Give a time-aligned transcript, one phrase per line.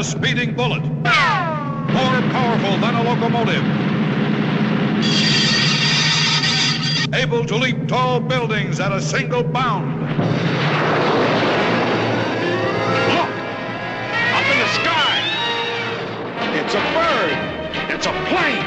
[0.00, 3.62] a speeding bullet, more powerful than a locomotive,
[7.14, 10.00] able to leap tall buildings at a single bound.
[13.12, 13.32] Look!
[14.38, 15.20] Up in the sky!
[16.54, 17.36] It's a bird!
[17.92, 18.64] It's a plane!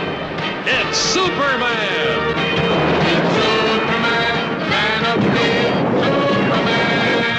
[0.67, 2.13] It's Superman!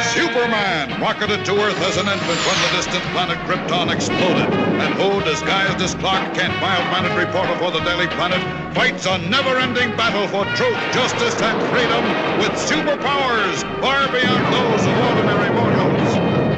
[0.03, 0.74] Superman
[1.05, 4.49] rocketed to Earth as an infant when the distant planet Krypton exploded.
[4.81, 8.41] And who, disguised as Clark Kent, mild-mannered reporter for the Daily Planet,
[8.75, 12.05] fights a never-ending battle for truth, justice, and freedom
[12.41, 16.11] with superpowers far beyond those of ordinary mortals.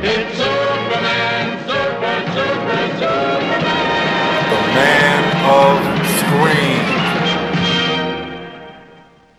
[0.07, 4.47] It's Superman, Super, Super, Superman.
[4.47, 5.75] The Man of
[6.23, 6.96] Screen.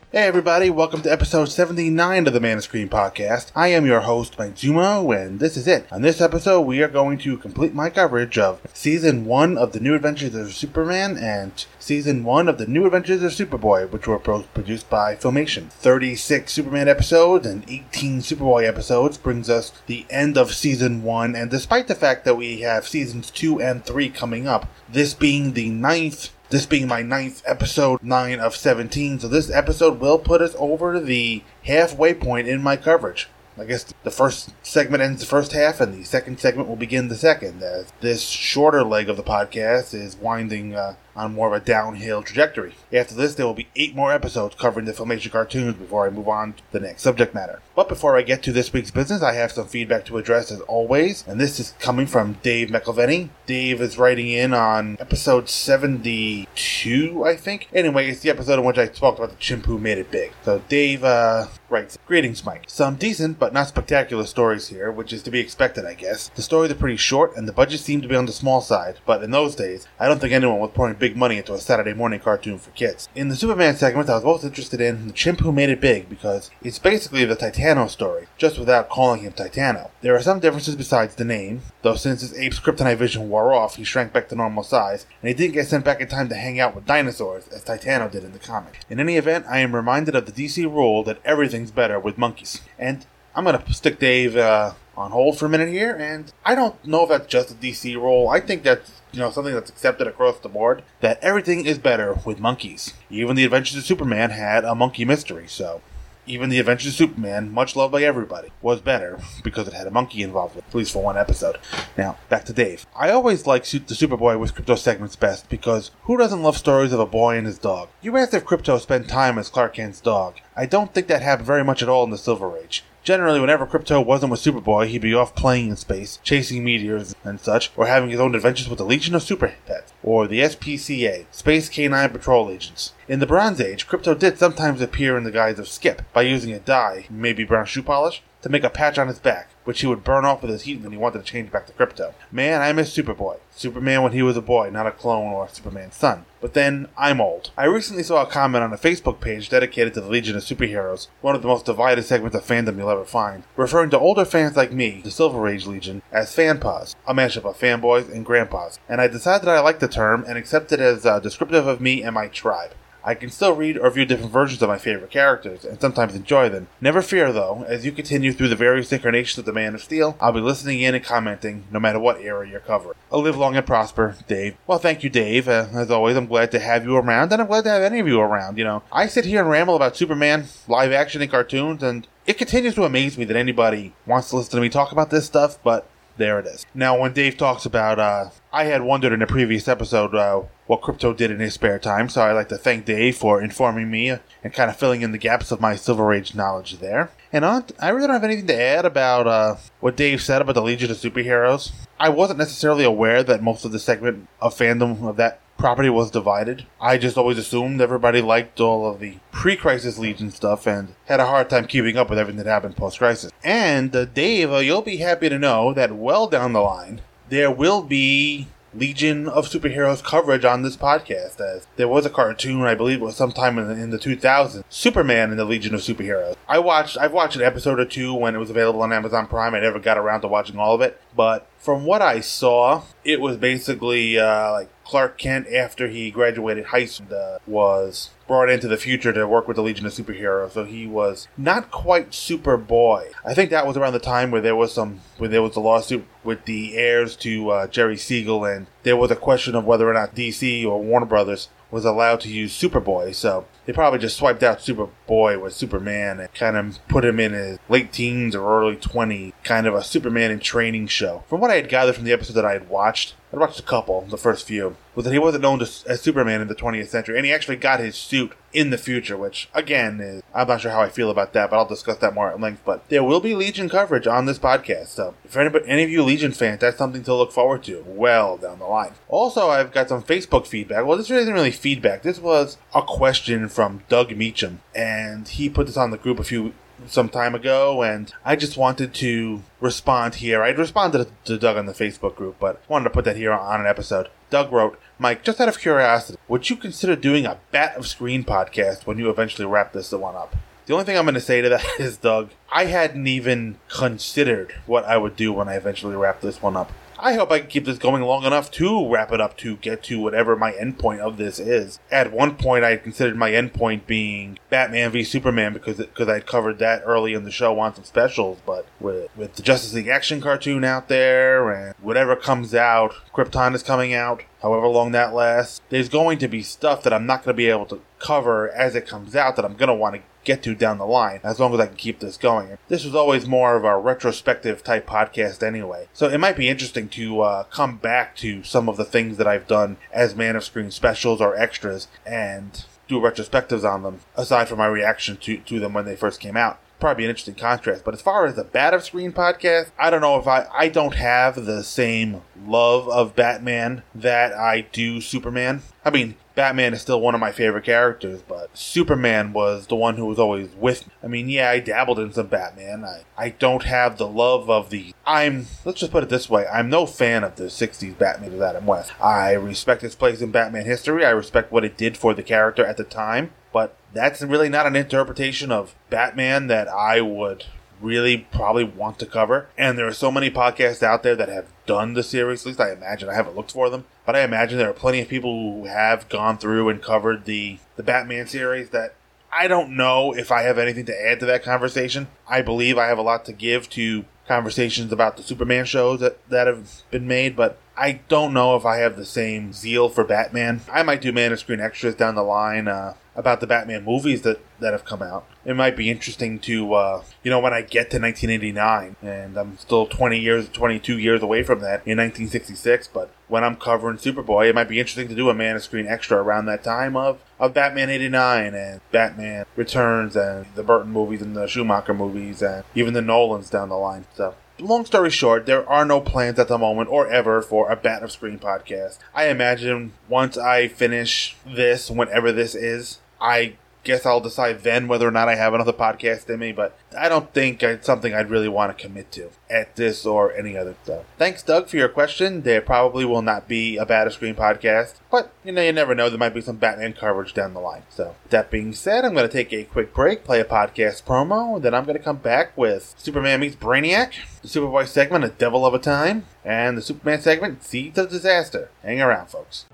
[0.10, 3.52] Hey everybody, welcome to episode 79 of the Man of Screen podcast.
[3.54, 5.86] I am your host, Mike Zummo, and this is it.
[5.92, 9.82] On this episode, we are going to complete my coverage of season 1 of The
[9.82, 14.18] New Adventures of Superman and season 1 of The New Adventures of Superboy, which were
[14.18, 15.70] produced by Filmation.
[15.72, 21.52] 36 Superman episodes and 18 Superboy episodes brings us the end of season 1, and
[21.52, 25.70] despite the fact that we have seasons 2 and 3 coming up, this being the
[25.70, 30.56] ninth this being my ninth episode, 9 of 17, so this episode will put us
[30.58, 33.28] over the halfway point in my coverage.
[33.60, 37.08] I guess the first segment ends the first half, and the second segment will begin
[37.08, 37.64] the second.
[37.64, 42.22] As this shorter leg of the podcast is winding uh, on more of a downhill
[42.22, 42.76] trajectory.
[42.94, 46.28] After this, there will be eight more episodes covering the Filmation cartoons before I move
[46.28, 47.62] on to the next subject matter.
[47.76, 50.62] But before I get to this week's business, I have some feedback to address as
[50.62, 53.30] always, and this is coming from Dave McElveny.
[53.48, 57.68] Dave is writing in on episode 72, I think.
[57.74, 60.32] Anyway, it's the episode in which I talked about the chimp who made it big.
[60.44, 62.66] So Dave uh, writes, Greetings, Mike.
[62.68, 66.30] Some decent but not spectacular stories here, which is to be expected, I guess.
[66.30, 69.00] The stories are pretty short, and the budget seemed to be on the small side,
[69.06, 71.94] but in those days, I don't think anyone was pouring big money into a Saturday
[71.94, 73.10] morning cartoon for kids.
[73.16, 76.10] In the Superman segment, I was most interested in The Chimp Who Made It Big
[76.10, 79.92] because it's basically the Titano story, just without calling him Titano.
[80.02, 83.76] There are some differences besides the name, though since his ape's kryptonite vision wore off,
[83.76, 86.36] he shrank back to normal size, and he didn't get sent back in time to
[86.36, 88.80] hang out with dinosaurs, as Titano did in the comic.
[88.90, 91.20] In any event, I am reminded of the DC rule that
[91.58, 92.62] everything's better with monkeys.
[92.78, 96.84] And I'm gonna stick Dave uh, on hold for a minute here, and I don't
[96.86, 98.30] know if that's just a DC rule.
[98.30, 102.16] I think that's you know something that's accepted across the board that everything is better
[102.26, 102.94] with monkeys.
[103.10, 105.82] Even the Adventures of Superman had a monkey mystery, so
[106.28, 109.92] even the Adventures of Superman, much loved by everybody, was better because it had a
[109.92, 111.58] monkey involved with, at least for one episode.
[111.98, 112.86] Now, back to Dave.
[112.96, 117.00] I always like the Superboy with Krypto segments best because who doesn't love stories of
[117.00, 117.90] a boy and his dog?
[118.02, 120.36] You asked if Krypto spent time as Clark Kent's dog.
[120.60, 122.84] I don't think that happened very much at all in the Silver Age.
[123.04, 127.40] Generally, whenever Krypto wasn't with Superboy, he'd be off playing in space, chasing meteors and
[127.40, 131.28] such, or having his own adventures with the Legion of Super Pets, or the SPCA,
[131.30, 132.94] Space Canine Patrol Agents.
[133.08, 136.52] In the Bronze Age, Krypto did sometimes appear in the guise of Skip by using
[136.52, 139.88] a dye, maybe brown shoe polish, to make a patch on his back, which he
[139.88, 142.14] would burn off with his heat when he wanted to change back to Krypto.
[142.32, 143.40] Man, I miss Superboy.
[143.52, 146.26] Superman when he was a boy, not a clone or a Superman's son.
[146.40, 147.50] But then, I'm old.
[147.58, 151.08] I recently saw a comment on a Facebook page dedicated to the Legion of Superheroes,
[151.22, 154.56] one of the most divided segments of fandom you'll ever find, referring to older fans
[154.56, 158.80] like me, the Silver Age Legion, as fanpas, a mashup of fanboys and grandpas.
[158.88, 161.82] And I decided that I liked the term and accepted it as uh, descriptive of
[161.82, 162.72] me and my tribe.
[163.08, 166.50] I can still read or view different versions of my favorite characters, and sometimes enjoy
[166.50, 166.68] them.
[166.82, 170.18] Never fear, though, as you continue through the various incarnations of the Man of Steel,
[170.20, 172.98] I'll be listening in and commenting, no matter what era you're covering.
[173.10, 174.58] I'll live long and prosper, Dave.
[174.68, 175.48] Well, thank you, Dave.
[175.48, 178.02] Uh, as always, I'm glad to have you around, and I'm glad to have any
[178.02, 178.58] of you around.
[178.58, 182.38] You know, I sit here and ramble about Superman, live action, and cartoons, and it
[182.38, 185.58] continues to amaze me that anybody wants to listen to me talk about this stuff,
[185.64, 185.88] but
[186.18, 186.66] there it is.
[186.74, 190.82] Now, when Dave talks about, uh, I had wondered in a previous episode uh, what
[190.82, 194.10] Krypto did in his spare time, so I'd like to thank Dave for informing me
[194.10, 197.12] and kind of filling in the gaps of my Silver Age knowledge there.
[197.32, 200.62] And I really don't have anything to add about uh, what Dave said about the
[200.62, 201.72] Legion of Superheroes.
[202.00, 206.12] I wasn't necessarily aware that most of the segment of fandom of that property was
[206.12, 206.66] divided.
[206.80, 211.26] I just always assumed everybody liked all of the pre-crisis Legion stuff and had a
[211.26, 213.32] hard time keeping up with everything that happened post-crisis.
[213.44, 217.52] And uh, Dave, uh, you'll be happy to know that well down the line, there
[217.52, 221.40] will be Legion of Superheroes coverage on this podcast.
[221.40, 225.32] As there was a cartoon, I believe it was sometime in the, the 2000s, Superman
[225.32, 226.36] and the Legion of Superheroes.
[226.48, 229.56] I watched, I've watched an episode or two when it was available on Amazon Prime.
[229.56, 233.20] I never got around to watching all of it, but from what I saw, it
[233.20, 238.70] was basically uh, like Clark Kent, after he graduated high school, uh, was brought into
[238.70, 240.52] the future to work with the Legion of Superheroes.
[240.52, 243.12] So he was not quite Superboy.
[243.26, 245.60] I think that was around the time where there was some, where there was a
[245.60, 249.90] lawsuit with the heirs to uh, Jerry Siegel, and there was a question of whether
[249.90, 253.14] or not DC or Warner Brothers was allowed to use Superboy.
[253.14, 257.34] So they probably just swiped out Superboy with Superman and kind of put him in
[257.34, 261.26] his late teens or early 20s, kind of a Superman in training show.
[261.28, 263.64] From what I had gathered from the episode that I had watched, I watched a
[263.64, 267.18] couple, the first few, was that he wasn't known as, Superman in the 20th century,
[267.18, 270.72] and he actually got his suit in the future, which, again, is, I'm not sure
[270.72, 272.62] how I feel about that, but I'll discuss that more at length.
[272.64, 276.04] But there will be Legion coverage on this podcast, so if anybody, any of you
[276.04, 278.94] Legion fans, that's something to look forward to well down the line.
[279.10, 280.86] Also, I've got some Facebook feedback.
[280.86, 282.04] Well, this isn't really feedback.
[282.04, 286.24] This was a question from Doug Meacham, and he put this on the group a
[286.24, 286.54] few
[286.86, 290.44] some time ago, and I just wanted to respond here.
[290.44, 293.60] I responded to Doug on the Facebook group, but wanted to put that here on
[293.60, 294.10] an episode.
[294.30, 298.24] Doug wrote, Mike, just out of curiosity, would you consider doing a Bat of Screen
[298.24, 300.36] podcast when you eventually wrap this one up?
[300.68, 304.54] The only thing I'm going to say to that is, Doug, I hadn't even considered
[304.68, 306.72] what I would do when I eventually wrap this one up.
[307.00, 309.84] I hope I can keep this going long enough to wrap it up to get
[309.84, 311.80] to whatever my endpoint of this is.
[311.92, 316.60] At one point, I considered my endpoint being Batman v Superman because because I'd covered
[316.60, 318.40] that early in the show on some specials.
[318.46, 323.54] But with with the Justice League action cartoon out there and whatever comes out, Krypton
[323.54, 324.24] is coming out.
[324.42, 327.48] However long that lasts, there's going to be stuff that I'm not going to be
[327.48, 330.54] able to cover as it comes out that I'm going to want to get to
[330.54, 332.58] down the line as long as I can keep this going.
[332.68, 335.88] This was always more of a retrospective type podcast anyway.
[335.94, 339.28] So it might be interesting to uh, come back to some of the things that
[339.28, 344.48] I've done as Man of Screen specials or extras and do retrospectives on them aside
[344.48, 347.84] from my reaction to, to them when they first came out probably an interesting contrast.
[347.84, 350.70] But as far as the Bat of Screen podcast, I don't know if I I
[350.70, 355.62] don't have the same love of Batman that I do Superman.
[355.84, 359.96] I mean, Batman is still one of my favorite characters, but Superman was the one
[359.96, 360.94] who was always with me.
[361.02, 362.86] I mean, yeah, I dabbled in some Batman.
[362.86, 364.94] I, I don't have the love of the.
[365.06, 365.48] I'm.
[365.66, 368.68] Let's just put it this way I'm no fan of the 60s Batman of Adam
[368.68, 368.92] West.
[369.02, 372.66] I respect its place in Batman history, I respect what it did for the character
[372.66, 377.46] at the time, but that's really not an interpretation of Batman that I would
[377.82, 379.50] really probably want to cover.
[379.58, 382.62] And there are so many podcasts out there that have done the series, at least
[382.62, 383.10] I imagine.
[383.10, 386.08] I haven't looked for them, but I imagine there are plenty of people who have
[386.08, 388.94] gone through and covered the, the Batman series that
[389.34, 392.10] I don't know if I have anything to add to that conversation.
[392.30, 396.30] I believe I have a lot to give to conversations about the Superman shows that,
[396.30, 400.04] that have been made, but I don't know if I have the same zeal for
[400.04, 400.62] Batman.
[400.72, 404.22] I might do Man of Screen extras down the line uh, about the Batman movies
[404.22, 405.26] that, that have come out.
[405.44, 409.58] It might be interesting to, uh, you know, when I get to 1989, and I'm
[409.58, 414.50] still 20 years, 22 years away from that in 1966, but when I'm covering Superboy,
[414.50, 417.20] it might be interesting to do a Man of Screen extra around that time of,
[417.40, 422.64] of Batman 89 and Batman Returns and the Burton movies and the Schumacher movies and
[422.76, 424.06] even the Nolans down the line.
[424.16, 427.76] So long story short, there are no plans at the moment or ever for a
[427.76, 429.00] Bat of Screen podcast.
[429.14, 435.08] I imagine once I finish this, whenever this is, I guess I'll decide then whether
[435.08, 438.30] or not I have another podcast in me, but I don't think it's something I'd
[438.30, 441.06] really want to commit to at this or any other stuff.
[441.18, 442.42] Thanks, Doug, for your question.
[442.42, 446.10] There probably will not be a Bat Screen podcast, but you know, you never know.
[446.10, 447.84] There might be some Batman coverage down the line.
[447.90, 451.56] So, that being said, I'm going to take a quick break, play a podcast promo,
[451.56, 454.12] and then I'm going to come back with Superman meets Brainiac,
[454.42, 458.70] the Superboy segment, A Devil of a Time, and the Superman segment, Seeds of Disaster.
[458.84, 459.66] Hang around, folks.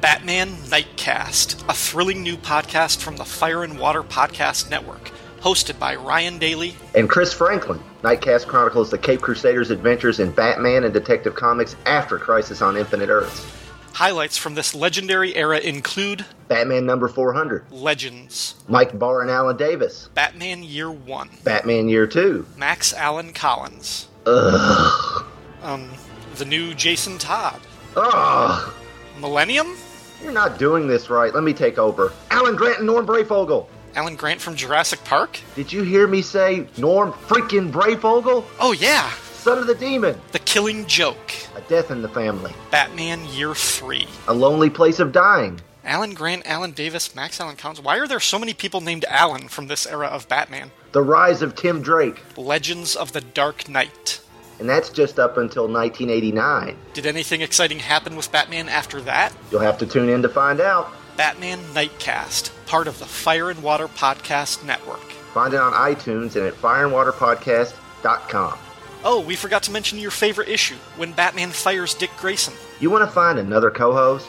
[0.00, 5.94] Batman Nightcast, a thrilling new podcast from the Fire and Water Podcast Network, hosted by
[5.94, 7.80] Ryan Daly and Chris Franklin.
[8.02, 13.10] Nightcast chronicles the Cape Crusaders' adventures in Batman and Detective Comics after Crisis on Infinite
[13.10, 13.44] Earths.
[13.92, 20.08] Highlights from this legendary era include Batman number 400, Legends, Mike Barr and Alan Davis,
[20.14, 25.24] Batman Year 1, Batman Year 2, Max Allan Collins, Ugh.
[25.62, 25.90] um,
[26.36, 27.60] the new Jason Todd,
[27.96, 28.72] Ugh.
[29.20, 29.76] Millennium,
[30.22, 31.34] You're not doing this right.
[31.34, 32.12] Let me take over.
[32.30, 33.66] Alan Grant and Norm Breyfogle.
[33.94, 35.40] Alan Grant from Jurassic Park.
[35.56, 38.44] Did you hear me say Norm freaking Breyfogle?
[38.60, 40.20] Oh, yeah, Son of the Demon.
[40.32, 42.52] The Killing Joke, A Death in the Family.
[42.70, 44.06] Batman Year 3.
[44.28, 45.60] A Lonely Place of Dying.
[45.82, 47.80] Alan Grant, Alan Davis, Max Allan Collins.
[47.80, 50.70] Why are there so many people named Alan from this era of Batman?
[50.92, 52.22] The Rise of Tim Drake.
[52.36, 54.20] Legends of the Dark Knight.
[54.60, 56.76] And that's just up until 1989.
[56.92, 59.32] Did anything exciting happen with Batman after that?
[59.50, 60.92] You'll have to tune in to find out.
[61.16, 65.00] Batman Nightcast, part of the Fire and Water Podcast Network.
[65.32, 68.58] Find it on iTunes and at fireandwaterpodcast.com.
[69.02, 72.52] Oh, we forgot to mention your favorite issue when Batman fires Dick Grayson.
[72.80, 74.28] You want to find another co-host?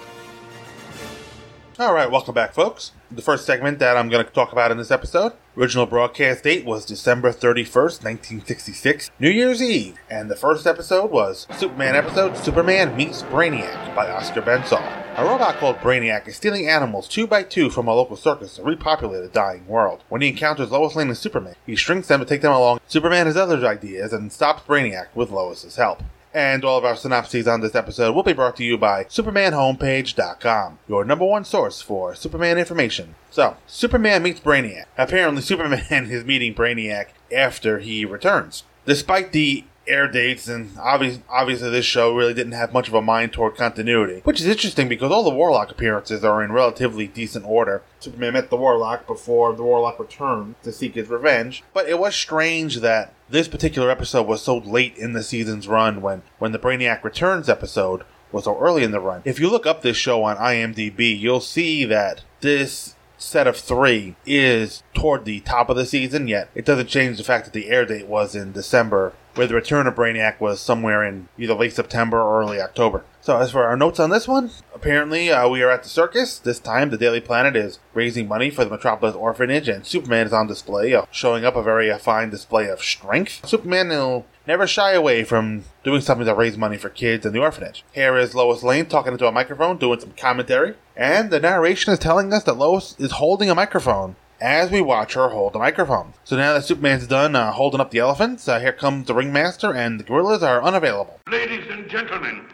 [1.82, 2.92] All right, welcome back, folks.
[3.10, 5.34] The first segment that I'm going to talk about in this episode.
[5.58, 11.48] Original broadcast date was December 31st, 1966, New Year's Eve, and the first episode was
[11.58, 14.86] Superman episode Superman Meets Brainiac by Oscar Bensall.
[15.18, 18.62] A robot called Brainiac is stealing animals two by two from a local circus to
[18.62, 20.04] repopulate a dying world.
[20.08, 22.82] When he encounters Lois Lane and Superman, he shrinks them to take them along.
[22.86, 26.04] Superman has other ideas and stops Brainiac with Lois's help.
[26.34, 30.80] And all of our synopses on this episode will be brought to you by SupermanHomepage.com,
[30.88, 33.16] your number one source for Superman information.
[33.30, 34.86] So, Superman meets Brainiac.
[34.98, 38.64] Apparently, Superman is meeting Brainiac after he returns.
[38.86, 43.02] Despite the air dates, and obvious, obviously this show really didn't have much of a
[43.02, 47.46] mind toward continuity, which is interesting because all the Warlock appearances are in relatively decent
[47.46, 47.82] order.
[48.00, 52.16] Superman met the Warlock before the Warlock returned to seek his revenge, but it was
[52.16, 56.60] strange that this particular episode was so late in the season's run when, when the
[56.60, 59.22] Brainiac Returns episode was so early in the run.
[59.26, 64.16] If you look up this show on IMDb, you'll see that this set of three
[64.26, 67.70] is toward the top of the season, yet it doesn't change the fact that the
[67.70, 71.74] air date was in December, where the return of Brainiac was somewhere in either late
[71.74, 73.04] September or early October.
[73.22, 76.40] So, as for our notes on this one, apparently uh, we are at the circus.
[76.40, 80.34] This time, the Daily Planet is raising money for the Metropolis Orphanage, and Superman is
[80.34, 83.48] on display, uh, showing up a very uh, fine display of strength.
[83.48, 87.40] Superman will never shy away from doing something to raise money for kids in the
[87.40, 87.84] orphanage.
[87.92, 92.00] Here is Lois Lane talking into a microphone, doing some commentary, and the narration is
[92.00, 96.14] telling us that Lois is holding a microphone as we watch her hold the microphone.
[96.24, 99.74] So now that Superman's done uh, holding up the elephants, uh, here comes the ringmaster,
[99.74, 101.20] and the gorillas are unavailable.
[101.30, 102.46] Ladies and gentlemen,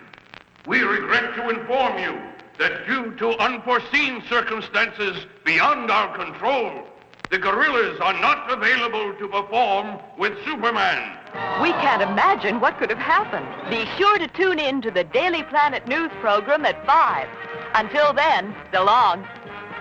[0.68, 2.20] we regret to inform you
[2.60, 6.84] that due to unforeseen circumstances beyond our control,
[7.30, 11.18] the gorillas are not available to perform with Superman.
[11.62, 13.48] We can't imagine what could have happened.
[13.70, 17.28] Be sure to tune in to the Daily Planet news program at 5.
[17.76, 19.28] Until then, so long.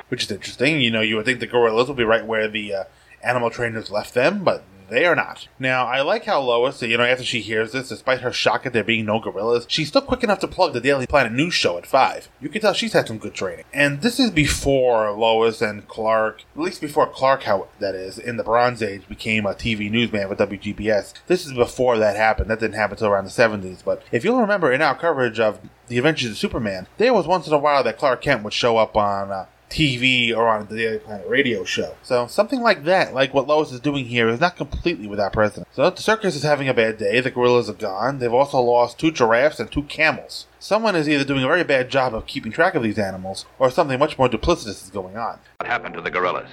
[0.09, 0.81] Which is interesting.
[0.81, 2.85] You know, you would think the gorillas would be right where the uh,
[3.23, 5.49] animal trainers left them, but they are not.
[5.59, 8.73] Now, I like how Lois, you know, after she hears this, despite her shock at
[8.73, 11.77] there being no gorillas, she's still quick enough to plug the Daily Planet news show
[11.79, 12.29] at 5.
[12.41, 13.65] You can tell she's had some good training.
[13.73, 18.37] And this is before Lois and Clark, at least before Clark, how that is, in
[18.37, 21.15] the Bronze Age became a TV newsman with WGBS.
[21.27, 22.51] This is before that happened.
[22.51, 23.83] That didn't happen until around the 70s.
[23.85, 25.59] But if you'll remember in our coverage of
[25.89, 28.77] The Adventures of Superman, there was once in a while that Clark Kent would show
[28.77, 31.95] up on uh, TV or on the Daily Planet radio show.
[32.03, 35.69] So something like that, like what Lois is doing here, is not completely without precedent.
[35.73, 37.21] So the circus is having a bad day.
[37.21, 38.19] The gorillas are gone.
[38.19, 40.47] They've also lost two giraffes and two camels.
[40.59, 43.71] Someone is either doing a very bad job of keeping track of these animals, or
[43.71, 45.39] something much more duplicitous is going on.
[45.59, 46.51] What happened to the gorillas?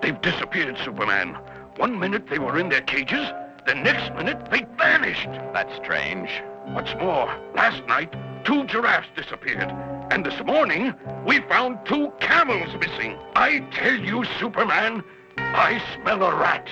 [0.00, 1.36] They've disappeared, Superman.
[1.76, 3.30] One minute they were in their cages,
[3.66, 5.28] the next minute they vanished.
[5.52, 6.30] That's strange.
[6.66, 8.12] What's more, last night,
[8.44, 9.70] two giraffes disappeared.
[10.10, 10.94] And this morning,
[11.26, 13.18] we found two camels missing.
[13.34, 15.02] I tell you, Superman,
[15.36, 16.68] I smell a rat.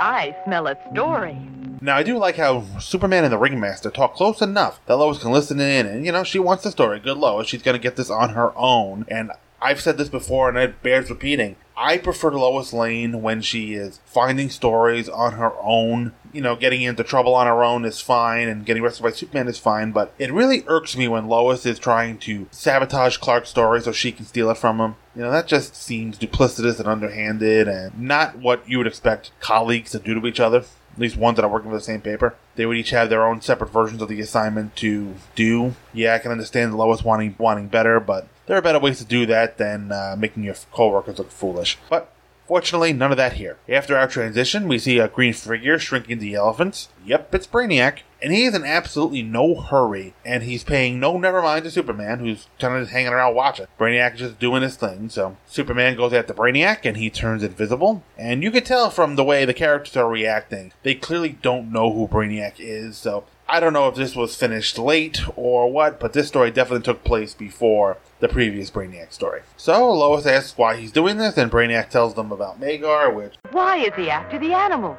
[0.00, 1.36] I smell a story.
[1.82, 5.32] Now, I do like how Superman and the Ringmaster talk close enough that Lois can
[5.32, 7.00] listen in, and, you know, she wants the story.
[7.00, 9.06] Good Lois, she's going to get this on her own.
[9.08, 11.56] And I've said this before, and it bears repeating.
[11.80, 16.12] I prefer Lois Lane when she is finding stories on her own.
[16.30, 19.48] You know, getting into trouble on her own is fine, and getting rescued by Superman
[19.48, 23.80] is fine, but it really irks me when Lois is trying to sabotage Clark's story
[23.80, 24.96] so she can steal it from him.
[25.16, 29.92] You know, that just seems duplicitous and underhanded, and not what you would expect colleagues
[29.92, 32.34] to do to each other at least ones that are working for the same paper.
[32.56, 35.74] They would each have their own separate versions of the assignment to do.
[35.92, 39.26] Yeah, I can understand Lois wanting wanting better, but there are better ways to do
[39.26, 41.78] that than uh, making your coworkers look foolish.
[41.88, 42.12] But
[42.46, 43.58] fortunately, none of that here.
[43.68, 46.88] After our transition, we see a green figure shrinking the elephants.
[47.06, 48.00] Yep, it's Brainiac.
[48.22, 52.18] And he is in absolutely no hurry, and he's paying no never mind to Superman,
[52.18, 53.66] who's kind of just hanging around watching.
[53.78, 58.02] Brainiac is just doing his thing, so Superman goes after Brainiac, and he turns invisible.
[58.18, 61.92] And you can tell from the way the characters are reacting, they clearly don't know
[61.92, 66.12] who Brainiac is, so I don't know if this was finished late or what, but
[66.12, 69.40] this story definitely took place before the previous Brainiac story.
[69.56, 73.78] So Lois asks why he's doing this, and Brainiac tells them about Magar, which Why
[73.78, 74.98] is he after the animals?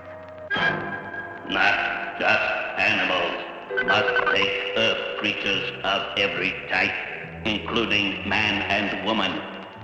[1.49, 3.85] Not just animals.
[3.85, 6.93] Must take earth creatures of every type,
[7.45, 9.41] including man and woman.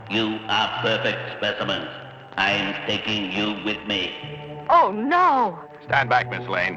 [0.09, 1.89] You are perfect specimens.
[2.37, 4.13] I'm taking you with me.
[4.69, 5.59] Oh, no.
[5.85, 6.75] Stand back, Miss Lane.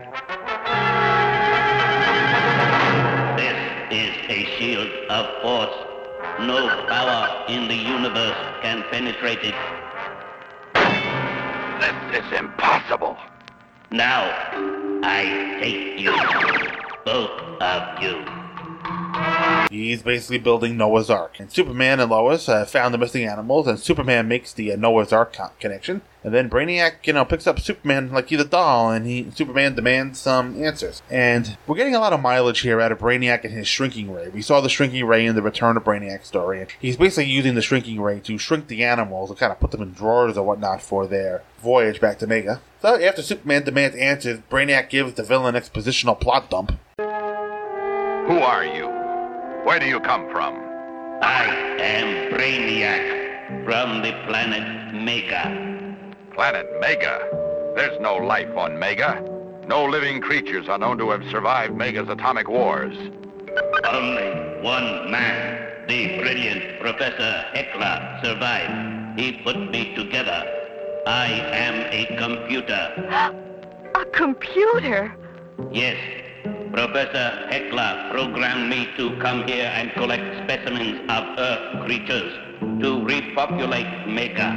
[3.36, 3.58] This
[3.90, 5.86] is a shield of force.
[6.40, 9.54] No power in the universe can penetrate it.
[11.80, 13.18] This is impossible.
[13.92, 14.30] Now,
[15.02, 16.14] I take you.
[17.04, 18.39] Both of you.
[19.70, 21.38] He's basically building Noah's Ark.
[21.38, 25.12] And Superman and Lois uh, found the missing animals, and Superman makes the uh, Noah's
[25.12, 26.02] Ark co- connection.
[26.24, 29.76] And then Brainiac, you know, picks up Superman like he's a doll, and he Superman
[29.76, 31.02] demands some answers.
[31.08, 34.28] And we're getting a lot of mileage here out of Brainiac and his shrinking ray.
[34.28, 37.54] We saw the shrinking ray in the Return of Brainiac story, and he's basically using
[37.54, 40.44] the shrinking ray to shrink the animals and kind of put them in drawers or
[40.44, 42.60] whatnot for their voyage back to Mega.
[42.82, 46.72] So after Superman demands answers, Brainiac gives the villain expositional plot dump.
[46.98, 48.99] Who are you?
[49.64, 50.54] Where do you come from?
[51.22, 51.44] I
[51.80, 56.06] am Brainiac from the planet Mega.
[56.32, 57.20] Planet Mega.
[57.76, 59.22] There's no life on Mega.
[59.66, 62.96] No living creatures are known to have survived Mega's atomic wars.
[63.84, 69.20] Only one man, the brilliant Professor Heckler, survived.
[69.20, 70.42] He put me together.
[71.06, 73.34] I am a computer.
[73.94, 75.12] A computer?
[75.72, 75.98] Yes,
[76.72, 82.32] Professor Heckler programmed me to come here and collect specimens of Earth creatures
[82.80, 84.52] to repopulate Mega.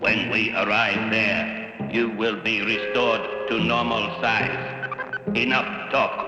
[0.00, 4.88] When we arrive there, you will be restored to normal size.
[5.34, 6.26] Enough talk.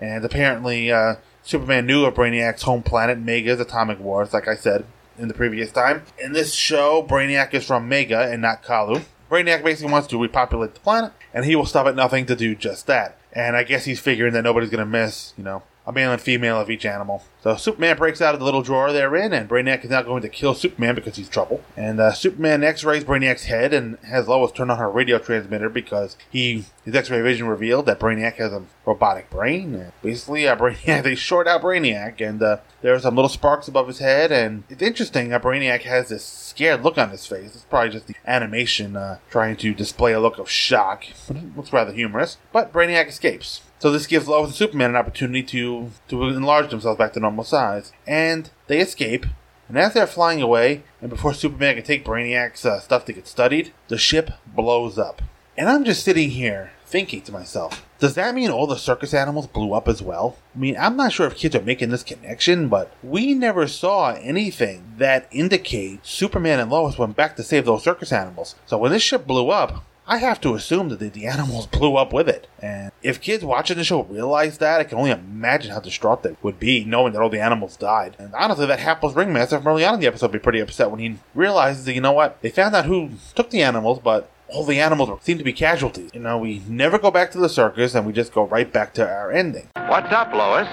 [0.00, 4.84] And apparently, uh, Superman knew of Brainiac's home planet, Mega's atomic wars, like I said
[5.16, 6.02] in the previous time.
[6.18, 9.04] In this show, Brainiac is from Mega and not Colu.
[9.30, 12.54] Brainiac basically wants to repopulate the planet, and he will stop at nothing to do
[12.54, 13.16] just that.
[13.32, 16.20] And I guess he's figuring that nobody's going to miss, you know, a male and
[16.20, 17.22] female of each animal.
[17.42, 20.22] So Superman breaks out of the little drawer they're in, and Brainiac is now going
[20.22, 21.62] to kill Superman because he's trouble.
[21.76, 26.16] And uh, Superman X-rays Brainiac's head and has Lois turn on her radio transmitter because
[26.30, 29.74] he his X-ray vision revealed that Brainiac has a robotic brain.
[29.74, 33.68] And basically, uh, Brainiac they short out Brainiac, and uh, there are some little sparks
[33.68, 34.30] above his head.
[34.30, 37.54] And it's interesting that Brainiac has this scared look on his face.
[37.54, 41.04] It's probably just the animation uh, trying to display a look of shock.
[41.30, 42.36] It looks rather humorous.
[42.52, 43.62] But Brainiac escapes.
[43.80, 47.44] So this gives Lois and Superman an opportunity to to enlarge themselves back to normal
[47.44, 49.24] size, and they escape.
[49.68, 53.26] And as they're flying away, and before Superman can take Brainiac's uh, stuff to get
[53.26, 55.22] studied, the ship blows up.
[55.56, 59.46] And I'm just sitting here thinking to myself, does that mean all the circus animals
[59.46, 60.36] blew up as well?
[60.54, 64.12] I mean, I'm not sure if kids are making this connection, but we never saw
[64.14, 68.56] anything that indicates Superman and Lois went back to save those circus animals.
[68.66, 71.96] So when this ship blew up, I have to assume that the, the animals blew
[71.96, 72.48] up with it.
[72.60, 76.36] And if kids watching the show realize that, I can only imagine how distraught they
[76.42, 78.16] would be knowing that all the animals died.
[78.18, 80.90] And honestly, that hapless ringmaster from early on in the episode would be pretty upset
[80.90, 84.28] when he realizes that, you know what, they found out who took the animals, but
[84.48, 86.10] all the animals seem to be casualties.
[86.12, 88.92] You know, we never go back to the circus and we just go right back
[88.94, 89.68] to our ending.
[89.76, 90.68] What's up, Lois?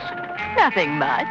[0.58, 1.28] Nothing much.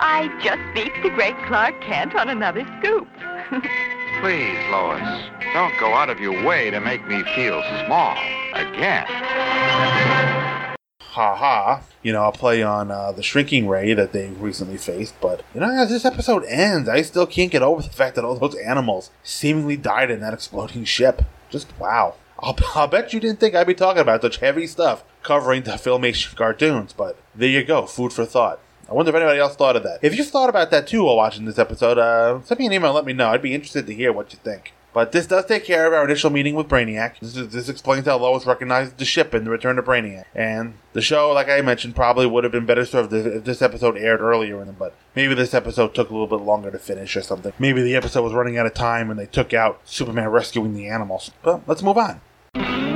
[0.00, 3.06] I just beat the great Clark Kent on another scoop.
[4.20, 5.00] Please, Lois,
[5.52, 8.16] don't go out of your way to make me feel small
[8.52, 9.06] again.
[11.00, 11.82] Ha ha.
[12.02, 15.60] You know, I'll play on uh, the shrinking ray that they recently faced, but, you
[15.60, 18.56] know, as this episode ends, I still can't get over the fact that all those
[18.56, 21.22] animals seemingly died in that exploding ship.
[21.48, 22.14] Just wow.
[22.40, 25.72] I'll, I'll bet you didn't think I'd be talking about such heavy stuff covering the
[25.72, 28.58] Filmation cartoons, but there you go, food for thought.
[28.88, 29.98] I wonder if anybody else thought of that.
[30.00, 32.90] If you've thought about that too while watching this episode, uh, send me an email
[32.90, 33.28] and let me know.
[33.28, 34.72] I'd be interested to hear what you think.
[34.94, 37.20] But this does take care of our initial meeting with Brainiac.
[37.20, 40.24] This, is, this explains how Lois recognized the ship in the Return to Brainiac.
[40.34, 43.98] And the show, like I mentioned, probably would have been better served if this episode
[43.98, 47.22] aired earlier in but maybe this episode took a little bit longer to finish or
[47.22, 47.52] something.
[47.58, 50.88] Maybe the episode was running out of time and they took out Superman rescuing the
[50.88, 51.30] animals.
[51.42, 52.87] But let's move on.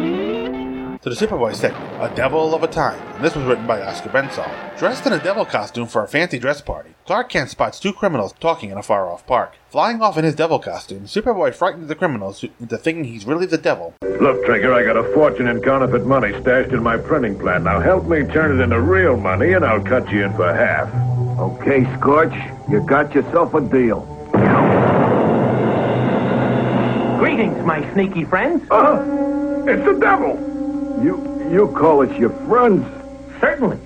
[1.02, 4.08] To the Superboy segment, A Devil of a Time, and this was written by Oscar
[4.10, 4.78] Bensall.
[4.78, 8.32] Dressed in a devil costume for a fancy dress party, Clark Kent spots two criminals
[8.38, 9.56] talking in a far off park.
[9.68, 13.58] Flying off in his devil costume, Superboy frightens the criminals into thinking he's really the
[13.58, 13.94] devil.
[14.00, 17.64] Look, Trigger, I got a fortune in counterfeit money stashed in my printing plant.
[17.64, 20.88] Now help me turn it into real money, and I'll cut you in for half.
[21.40, 22.32] Okay, Scorch,
[22.70, 24.02] you got yourself a deal.
[27.18, 28.62] Greetings, my sneaky friends.
[28.70, 30.61] Uh, it's the devil.
[31.00, 32.86] You you call us your friends?
[33.40, 33.78] Certainly.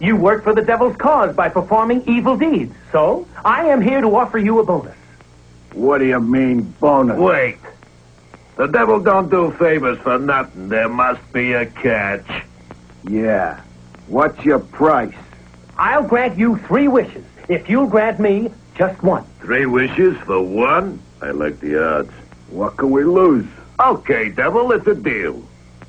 [0.00, 2.74] You work for the devil's cause by performing evil deeds.
[2.92, 4.96] So, I am here to offer you a bonus.
[5.72, 7.18] What do you mean, bonus?
[7.18, 7.58] Wait.
[8.56, 10.68] The devil don't do favors for nothing.
[10.68, 12.44] There must be a catch.
[13.08, 13.60] Yeah.
[14.06, 15.14] What's your price?
[15.78, 19.24] I'll grant you three wishes if you'll grant me just one.
[19.40, 21.00] Three wishes for one?
[21.22, 22.12] I like the odds.
[22.50, 23.46] What can we lose?
[23.80, 25.42] Okay, devil, it's a deal.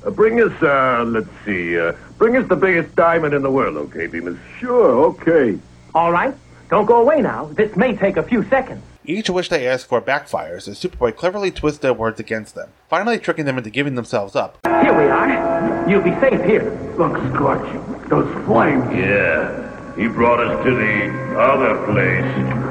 [0.06, 3.76] Uh, bring us, uh, let's see, uh, bring us the biggest diamond in the world,
[3.76, 4.38] okay, Bemis?
[4.60, 5.58] Sure, okay.
[5.94, 6.32] All right.
[6.70, 7.46] Don't go away now.
[7.46, 8.82] This may take a few seconds.
[9.04, 13.18] Each wish they ask for backfires as Superboy cleverly twists their words against them, finally
[13.18, 14.58] tricking them into giving themselves up.
[14.64, 15.88] Here we are.
[15.88, 16.70] You'll be safe here.
[16.96, 18.84] Look, Scorch, those flames.
[18.94, 19.94] Yeah.
[19.96, 22.24] He brought us to the other place.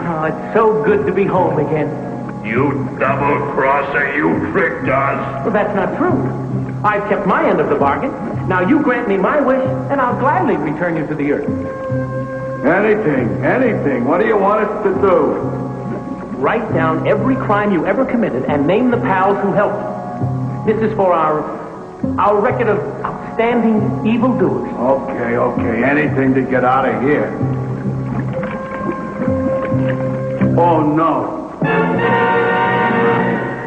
[0.07, 2.14] Oh, it's so good to be home again.
[2.45, 5.43] You double crosser, you tricked us.
[5.43, 6.13] Well, that's not true.
[6.83, 8.11] I've kept my end of the bargain.
[8.47, 11.49] Now you grant me my wish, and I'll gladly return you to the earth.
[12.63, 14.05] Anything, anything.
[14.05, 15.33] What do you want us to do?
[16.37, 19.81] Write down every crime you ever committed and name the pals who helped
[20.67, 20.73] you.
[20.73, 21.65] This is for our
[22.19, 24.71] our record of outstanding evildoers.
[24.71, 25.83] Okay, okay.
[25.83, 27.31] Anything to get out of here.
[30.57, 31.44] Oh, no.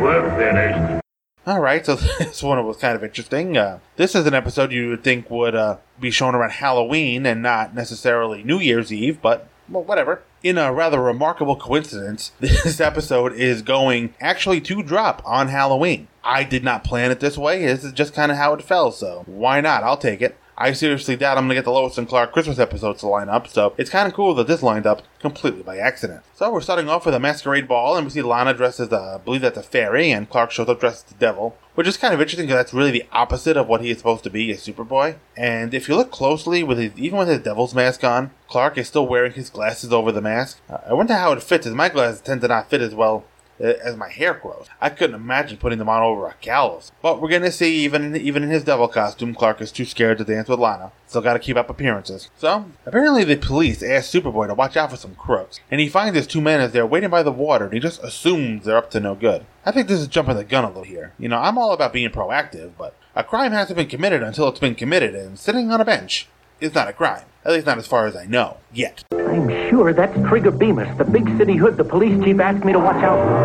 [0.03, 1.03] We're finished.
[1.47, 3.57] All right, so this one was kind of interesting.
[3.57, 7.43] Uh, this is an episode you would think would uh, be shown around Halloween and
[7.43, 10.23] not necessarily New Year's Eve, but well, whatever.
[10.43, 16.09] In a rather remarkable coincidence, this episode is going actually to drop on Halloween.
[16.23, 17.65] I did not plan it this way.
[17.65, 19.83] This is just kind of how it fell, so why not?
[19.83, 20.37] I'll take it.
[20.61, 23.29] I seriously doubt I'm going to get the Lois and Clark Christmas episodes to line
[23.29, 26.25] up, so it's kind of cool that this lined up completely by accident.
[26.35, 29.19] So we're starting off with a masquerade ball, and we see Lana dressed as, a,
[29.21, 31.97] I believe that's a fairy, and Clark shows up dressed as the devil, which is
[31.97, 34.51] kind of interesting because that's really the opposite of what he is supposed to be
[34.51, 35.15] as Superboy.
[35.37, 38.89] And if you look closely, with his, even with his devil's mask on, Clark is
[38.89, 40.61] still wearing his glasses over the mask.
[40.69, 43.25] Uh, I wonder how it fits, as my glasses tend to not fit as well
[43.61, 44.67] as my hair grows.
[44.81, 46.93] I couldn't imagine putting them on over a gallows.
[47.03, 50.25] But we're gonna see even even in his devil costume, Clark is too scared to
[50.25, 50.93] dance with Lana.
[51.07, 52.31] Still gotta keep up appearances.
[52.39, 55.61] So, apparently the police asked Superboy to watch out for some crooks.
[55.71, 58.03] And he finds his two men as they're waiting by the water and he just
[58.03, 59.47] assumes they're up to no good.
[59.65, 61.13] I think this is jumping the gun a little here.
[61.19, 64.61] You know, I'm all about being proactive, but a crime hasn't been committed until it's
[64.61, 66.29] been committed, and sitting on a bench
[66.61, 67.25] is not a crime.
[67.45, 68.57] At least not as far as I know.
[68.73, 69.05] Yet.
[69.13, 72.79] I'm sure that's Trigger Bemis, the big city hood the police chief asked me to
[72.79, 73.37] watch out for.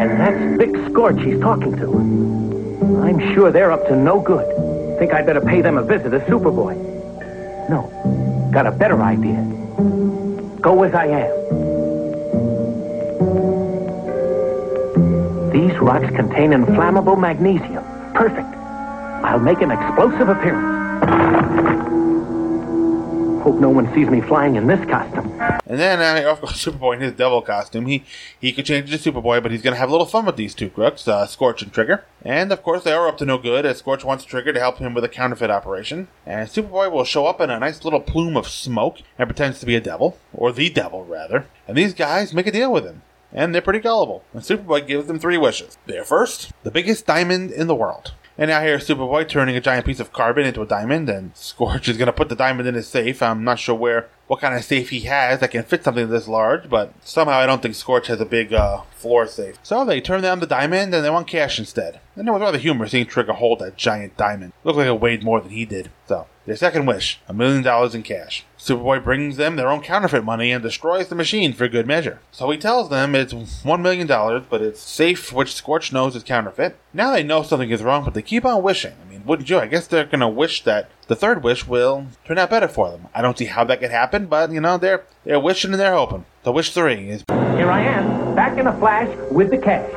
[0.00, 1.98] And that's Vic Scorch he's talking to.
[3.02, 4.98] I'm sure they're up to no good.
[4.98, 6.76] Think I'd better pay them a visit as Superboy.
[7.70, 9.36] No, got a better idea.
[10.60, 11.38] Go as I am.
[15.52, 17.84] These rocks contain inflammable magnesium.
[18.14, 18.57] Perfect.
[19.24, 20.78] I'll make an explosive appearance.
[23.42, 25.32] Hope no one sees me flying in this costume.
[25.66, 28.04] And then, uh, of course, Superboy in his devil costume, he,
[28.38, 30.54] he could change to Superboy, but he's going to have a little fun with these
[30.54, 32.04] two crooks, uh, Scorch and Trigger.
[32.24, 34.78] And, of course, they are up to no good, as Scorch wants Trigger to help
[34.78, 36.08] him with a counterfeit operation.
[36.26, 39.66] And Superboy will show up in a nice little plume of smoke and pretends to
[39.66, 41.46] be a devil, or the devil, rather.
[41.66, 43.02] And these guys make a deal with him.
[43.32, 44.24] And they're pretty gullible.
[44.32, 45.78] And Superboy gives them three wishes.
[45.86, 48.12] Their first, the biggest diamond in the world.
[48.40, 51.88] And now here's Superboy turning a giant piece of carbon into a diamond, and Scorch
[51.88, 53.20] is going to put the diamond in his safe.
[53.20, 56.28] I'm not sure where, what kind of safe he has that can fit something this
[56.28, 59.56] large, but somehow I don't think Scorch has a big uh, floor safe.
[59.64, 61.98] So they turn down the diamond and they want cash instead.
[62.14, 64.52] And it was rather humorous seeing Trigger hold that giant diamond.
[64.62, 65.90] Looked like it weighed more than he did.
[66.06, 68.44] So their second wish, a million dollars in cash.
[68.58, 72.20] Superboy brings them their own counterfeit money and destroys the machine for good measure.
[72.32, 76.22] So he tells them it's one million dollars, but it's safe, which Scorch knows is
[76.22, 76.76] counterfeit.
[76.94, 78.94] Now they know something is wrong, but they keep on wishing.
[79.04, 79.58] I mean, wouldn't you?
[79.58, 83.08] I guess they're gonna wish that the third wish will turn out better for them.
[83.14, 85.94] I don't see how that could happen, but you know, they're they're wishing and they're
[85.94, 86.24] hoping.
[86.44, 89.90] So wish three is Here I am, back in a flash with the cash.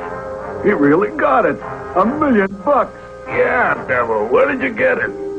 [0.65, 1.57] He really got it.
[1.95, 2.93] A million bucks.
[3.27, 4.25] Yeah, devil.
[4.25, 5.30] Where did you get it?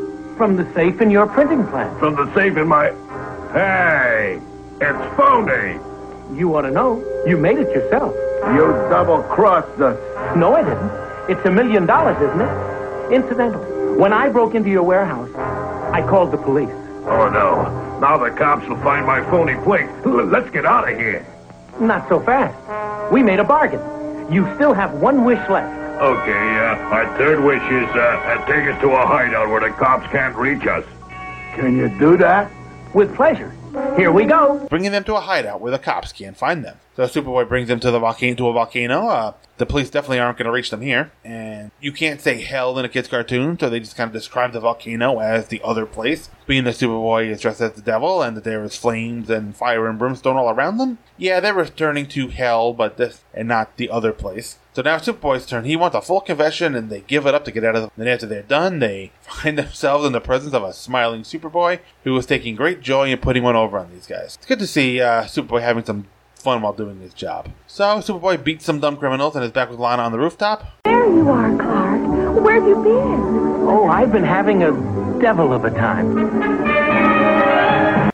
[0.43, 1.97] From the safe in your printing plant.
[2.01, 2.91] From the safe in my.
[3.53, 4.41] Hey,
[4.81, 5.79] it's phony.
[6.37, 6.99] You ought to know.
[7.25, 8.13] You made it yourself.
[8.53, 9.97] You double crossed us.
[10.37, 10.91] No, I didn't.
[11.31, 13.13] It's a million dollars, isn't it?
[13.13, 13.63] Incidental.
[13.97, 15.31] When I broke into your warehouse,
[15.95, 16.75] I called the police.
[17.07, 18.01] Oh, no.
[18.01, 19.89] Now the cops will find my phony plate.
[20.05, 21.25] Let's get out of here.
[21.79, 23.13] Not so fast.
[23.13, 23.79] We made a bargain.
[24.33, 25.82] You still have one wish left.
[26.03, 29.71] Okay, uh, my third wish is uh, uh, take us to a hideout where the
[29.71, 30.85] cops can't reach us.
[31.55, 32.51] Can you do that?
[32.93, 33.55] With pleasure.
[33.97, 34.67] Here we go.
[34.69, 36.79] bringing them to a hideout where the cops can't find them.
[36.97, 39.07] So Superboy brings them to the volcano to a volcano.
[39.07, 42.77] Uh, the police definitely aren't going to reach them here, and you can't say hell
[42.81, 45.87] in a kid's cartoon, so they just kind of describe the volcano as the other
[45.87, 46.31] place.
[46.49, 49.87] Being that Superboy is dressed as the devil, and that there is flames and fire
[49.87, 50.99] and brimstone all around them.
[51.17, 54.59] Yeah, they're returning to hell, but this and not the other place.
[54.75, 55.65] So now it's Superboy's turn.
[55.65, 57.83] He wants a full confession, and they give it up to get out of.
[57.83, 61.81] The- then after they're done, they find themselves in the presence of a smiling Superboy
[62.05, 64.37] who is taking great joy in putting one over on these guys.
[64.37, 67.51] It's good to see uh, Superboy having some fun while doing his job.
[67.67, 70.67] So Superboy beats some dumb criminals and is back with Lana on the rooftop.
[70.85, 72.43] There you are, Clark.
[72.43, 73.69] Where have you been?
[73.69, 74.73] Oh, I've been having a
[75.21, 76.82] devil of a time.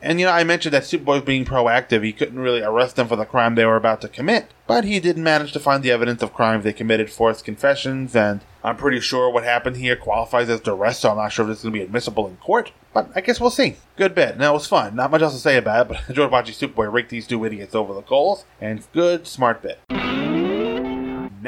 [0.09, 2.03] And you know, I mentioned that Superboy being proactive.
[2.03, 4.99] He couldn't really arrest them for the crime they were about to commit, but he
[4.99, 9.01] did manage to find the evidence of crimes they committed, forced confessions, and I'm pretty
[9.01, 11.73] sure what happened here qualifies as duress, so I'm not sure if this is going
[11.73, 12.71] to be admissible in court.
[12.91, 13.75] But I guess we'll see.
[13.97, 14.35] Good bit.
[14.35, 14.95] Now, it was fun.
[14.95, 17.45] Not much else to say about it, but I enjoyed watching Superboy rake these two
[17.45, 20.28] idiots over the coals, and good, smart bit.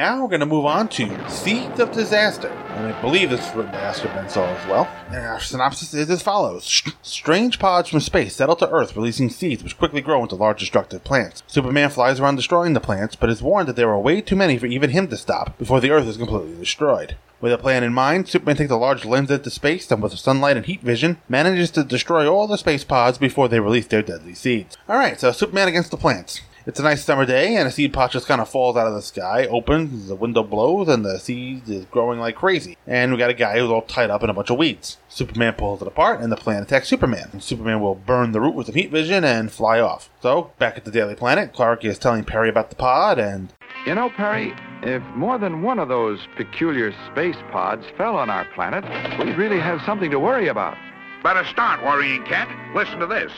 [0.02, 2.48] Now we're going to move on to Seeds of Disaster.
[2.48, 4.36] And I believe this is written by Oscar as
[4.68, 4.90] well.
[5.10, 9.64] And our synopsis is as follows Strange pods from space settle to Earth, releasing seeds
[9.64, 11.44] which quickly grow into large destructive plants.
[11.46, 14.58] Superman flies around destroying the plants, but is warned that there are way too many
[14.58, 17.16] for even him to stop before the Earth is completely destroyed.
[17.40, 20.58] With a plan in mind, Superman takes a large lens into space and with sunlight
[20.58, 24.34] and heat vision, manages to destroy all the space pods before they release their deadly
[24.34, 24.80] seeds.
[24.90, 26.42] Alright, so Superman against the plants.
[26.68, 28.94] It's a nice summer day, and a seed pod just kind of falls out of
[28.94, 32.78] the sky, opens, the window blows, and the seed is growing like crazy.
[32.86, 34.98] And we got a guy who's all tied up in a bunch of weeds.
[35.10, 37.30] Superman pulls it apart, and the plant attacks Superman.
[37.34, 40.12] And Superman will burn the root with some heat vision and fly off.
[40.22, 43.52] So, back at the Daily Planet, Clark is telling Perry about the pod, and
[43.88, 48.46] You know, Perry, if more than one of those peculiar space pods fell on our
[48.54, 48.84] planet,
[49.18, 50.78] we'd really have something to worry about.
[51.24, 52.50] Better start worrying, Kent.
[52.74, 53.32] Listen to this.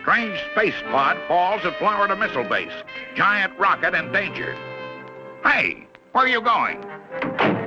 [0.00, 2.72] Strange space pod falls at Florida missile base.
[3.14, 4.56] Giant rocket in danger.
[5.44, 7.59] Hey, where are you going?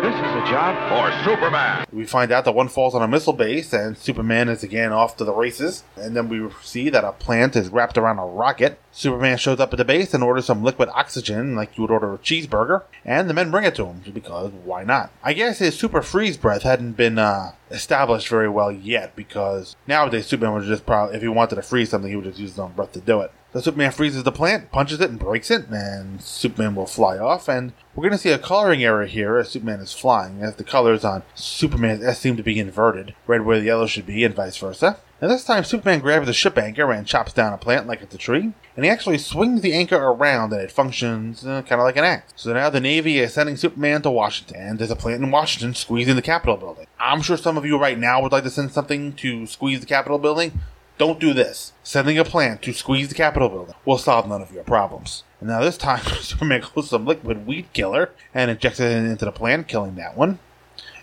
[0.00, 1.84] This is a job for Superman.
[1.92, 5.16] We find out that one falls on a missile base, and Superman is again off
[5.16, 5.82] to the races.
[5.96, 8.78] And then we see that a plant is wrapped around a rocket.
[8.92, 12.14] Superman shows up at the base and orders some liquid oxygen, like you would order
[12.14, 15.10] a cheeseburger, and the men bring it to him because why not?
[15.24, 20.26] I guess his super freeze breath hadn't been uh, established very well yet because nowadays
[20.26, 22.58] Superman would just probably, if he wanted to freeze something, he would just use his
[22.60, 23.32] own breath to do it.
[23.62, 27.48] Superman freezes the plant, punches it, and breaks it, and Superman will fly off.
[27.48, 30.64] And we're going to see a coloring error here as Superman is flying, as the
[30.64, 34.34] colors on Superman's S seem to be inverted, red where the yellow should be, and
[34.34, 34.98] vice versa.
[35.20, 38.14] And this time, Superman grabs a ship anchor and chops down a plant like it's
[38.14, 41.84] a tree, and he actually swings the anchor around and it functions uh, kind of
[41.84, 42.32] like an axe.
[42.36, 45.74] So now the Navy is sending Superman to Washington, and there's a plant in Washington
[45.74, 46.86] squeezing the Capitol building.
[47.00, 49.86] I'm sure some of you right now would like to send something to squeeze the
[49.86, 50.60] Capitol building.
[50.98, 51.72] Don't do this.
[51.84, 55.22] Sending a plant to squeeze the Capitol building will solve none of your problems.
[55.38, 59.30] And now this time, Superman goes some liquid weed killer and injects it into the
[59.30, 60.40] plant, killing that one.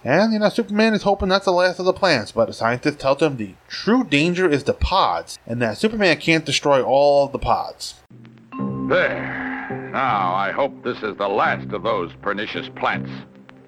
[0.04, 3.00] And, you know, Superman is hoping that's the last of the plants, but a scientist
[3.00, 7.32] tells him the true danger is the pods, and that Superman can't destroy all of
[7.32, 7.96] the pods.
[8.52, 9.90] There.
[9.94, 13.10] Now, I hope this is the last of those pernicious plants.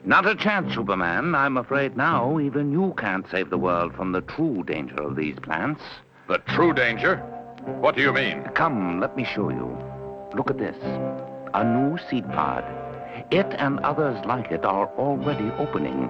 [0.03, 1.33] Not a chance, Superman.
[1.33, 5.37] I'm afraid now even you can't save the world from the true danger of these
[5.41, 5.81] plants.
[6.27, 7.17] The true danger?
[7.79, 8.43] What do you mean?
[8.53, 9.77] Come, let me show you.
[10.33, 10.75] Look at this.
[11.53, 12.65] A new seed pod.
[13.31, 16.09] It and others like it are already opening.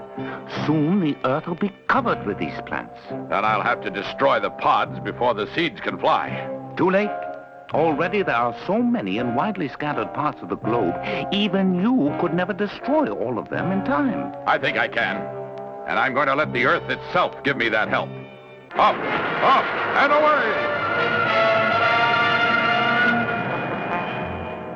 [0.66, 3.00] Soon the earth will be covered with these plants.
[3.10, 6.30] Then I'll have to destroy the pods before the seeds can fly.
[6.78, 7.12] Too late.
[7.74, 10.96] Already there are so many in widely scattered parts of the globe,
[11.32, 14.34] even you could never destroy all of them in time.
[14.48, 15.18] I think I can.
[15.88, 18.10] And I'm going to let the earth itself give me that help.
[18.80, 19.66] Up, up,
[19.98, 20.68] and away!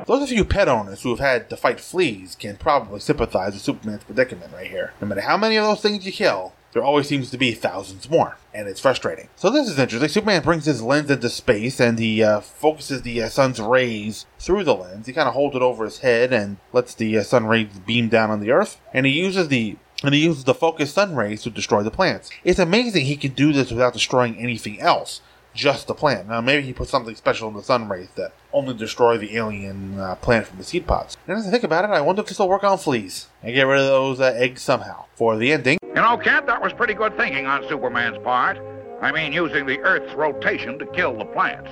[0.08, 3.62] Those of you pet owners who have had to fight fleas can probably sympathize with
[3.62, 4.92] Superman's predicament right here.
[5.00, 8.10] No matter how many of those things you kill, there always seems to be thousands
[8.10, 9.28] more, and it's frustrating.
[9.36, 10.08] So this is interesting.
[10.08, 14.64] Superman brings his lens into space, and he uh, focuses the uh, sun's rays through
[14.64, 15.06] the lens.
[15.06, 18.08] He kind of holds it over his head and lets the uh, sun rays beam
[18.08, 21.42] down on the Earth, and he uses the and he uses the focused sun rays
[21.42, 22.30] to destroy the plants.
[22.44, 25.20] It's amazing he can do this without destroying anything else,
[25.54, 26.28] just the plant.
[26.28, 29.98] Now maybe he put something special in the sun rays that only destroy the alien
[29.98, 31.16] uh, plant from the seed pods.
[31.26, 33.54] And as I think about it, I wonder if this will work on fleas and
[33.54, 35.04] get rid of those uh, eggs somehow.
[35.14, 38.58] For the ending, You know, Kent, that was pretty good thinking on Superman's part.
[39.00, 41.70] I mean, using the Earth's rotation to kill the plants.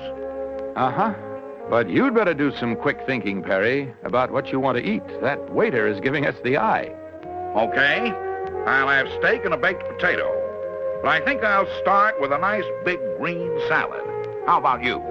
[0.77, 1.15] Uh huh.
[1.69, 5.03] But you'd better do some quick thinking, Perry, about what you want to eat.
[5.21, 6.93] That waiter is giving us the eye.
[7.57, 8.13] Okay,
[8.65, 10.31] I'll have steak and a baked potato.
[11.03, 14.03] But I think I'll start with a nice big green salad.
[14.47, 15.03] How about you?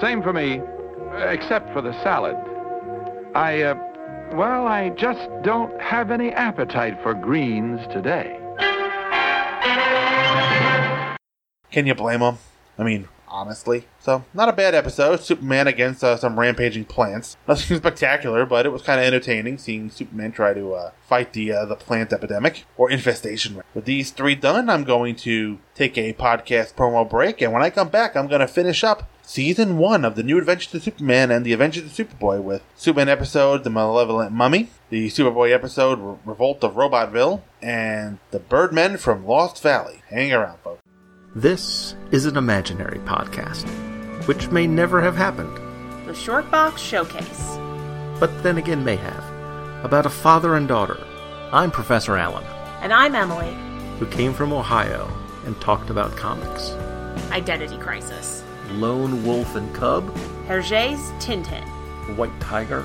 [0.00, 0.60] Same for me,
[1.18, 2.34] except for the salad.
[3.36, 3.74] I, uh,
[4.32, 8.40] well, I just don't have any appetite for greens today.
[11.70, 12.38] can you blame him?
[12.76, 13.86] I mean, honestly.
[13.98, 15.20] So, not a bad episode.
[15.20, 17.36] Superman against uh, some rampaging plants.
[17.48, 21.52] Nothing spectacular, but it was kind of entertaining seeing Superman try to uh, fight the
[21.52, 23.60] uh, the plant epidemic or infestation.
[23.74, 27.70] With these three done, I'm going to take a podcast promo break, and when I
[27.70, 31.30] come back, I'm going to finish up season one of the New Adventures of Superman
[31.30, 36.62] and the Adventures of Superboy with Superman episode The Malevolent Mummy, the Superboy episode Revolt
[36.62, 40.02] of Robotville, and the Birdmen from Lost Valley.
[40.10, 40.83] Hang around, folks.
[41.34, 43.66] This is an imaginary podcast,
[44.26, 45.56] which may never have happened,
[46.06, 47.56] The Shortbox Showcase.
[48.20, 49.24] but then again may have,
[49.84, 50.98] about a father and daughter.
[51.52, 52.44] I'm Professor Allen,
[52.82, 53.52] And I'm Emily.
[53.98, 55.10] who came from Ohio
[55.44, 56.70] and talked about comics.
[57.32, 58.42] Identity Crisis.
[58.72, 60.04] Lone Wolf and Cub,
[60.46, 61.64] Hergé's Tintin.
[62.16, 62.84] White Tiger.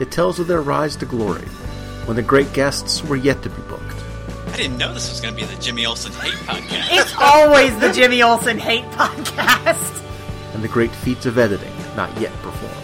[0.00, 1.46] It tells of their rise to glory
[2.06, 3.84] when the great guests were yet to be booked.
[4.58, 6.88] I didn't know this was going to be the Jimmy Olsen Hate Podcast.
[6.90, 10.02] It's always the Jimmy Olsen Hate Podcast.
[10.52, 12.74] and the great feats of editing not yet performed.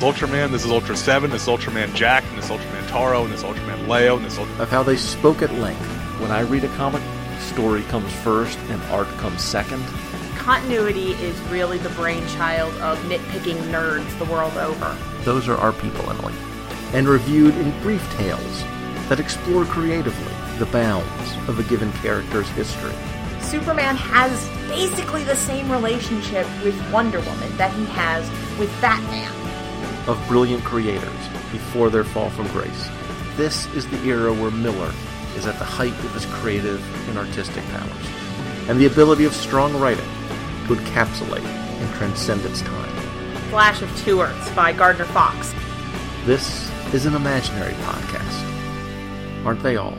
[0.00, 3.30] Ultraman, this is Ultra 7, this is Ultraman Jack, and this is Ultraman Taro, and
[3.30, 4.60] this is Ultraman Leo, and this is Ultraman...
[4.60, 5.84] Of how they spoke at length.
[6.18, 7.02] When I read a comic,
[7.40, 9.84] story comes first and art comes second.
[10.36, 14.96] Continuity is really the brainchild of nitpicking nerds the world over.
[15.24, 16.32] Those are our people, Emily.
[16.94, 18.62] And reviewed in brief tales
[19.10, 22.94] that explore creatively the bounds of a given character's history.
[23.40, 29.32] Superman has basically the same relationship with Wonder Woman that he has with Batman.
[30.08, 32.88] of brilliant creators before their fall from grace.
[33.36, 34.92] This is the era where Miller
[35.36, 38.06] is at the height of his creative and artistic powers,
[38.68, 40.04] and the ability of strong writing
[40.68, 42.94] to encapsulate and transcend its time.
[43.50, 45.52] Flash of Two Earths by Gardner Fox.
[46.24, 49.44] This is an imaginary podcast.
[49.44, 49.98] Aren't they all?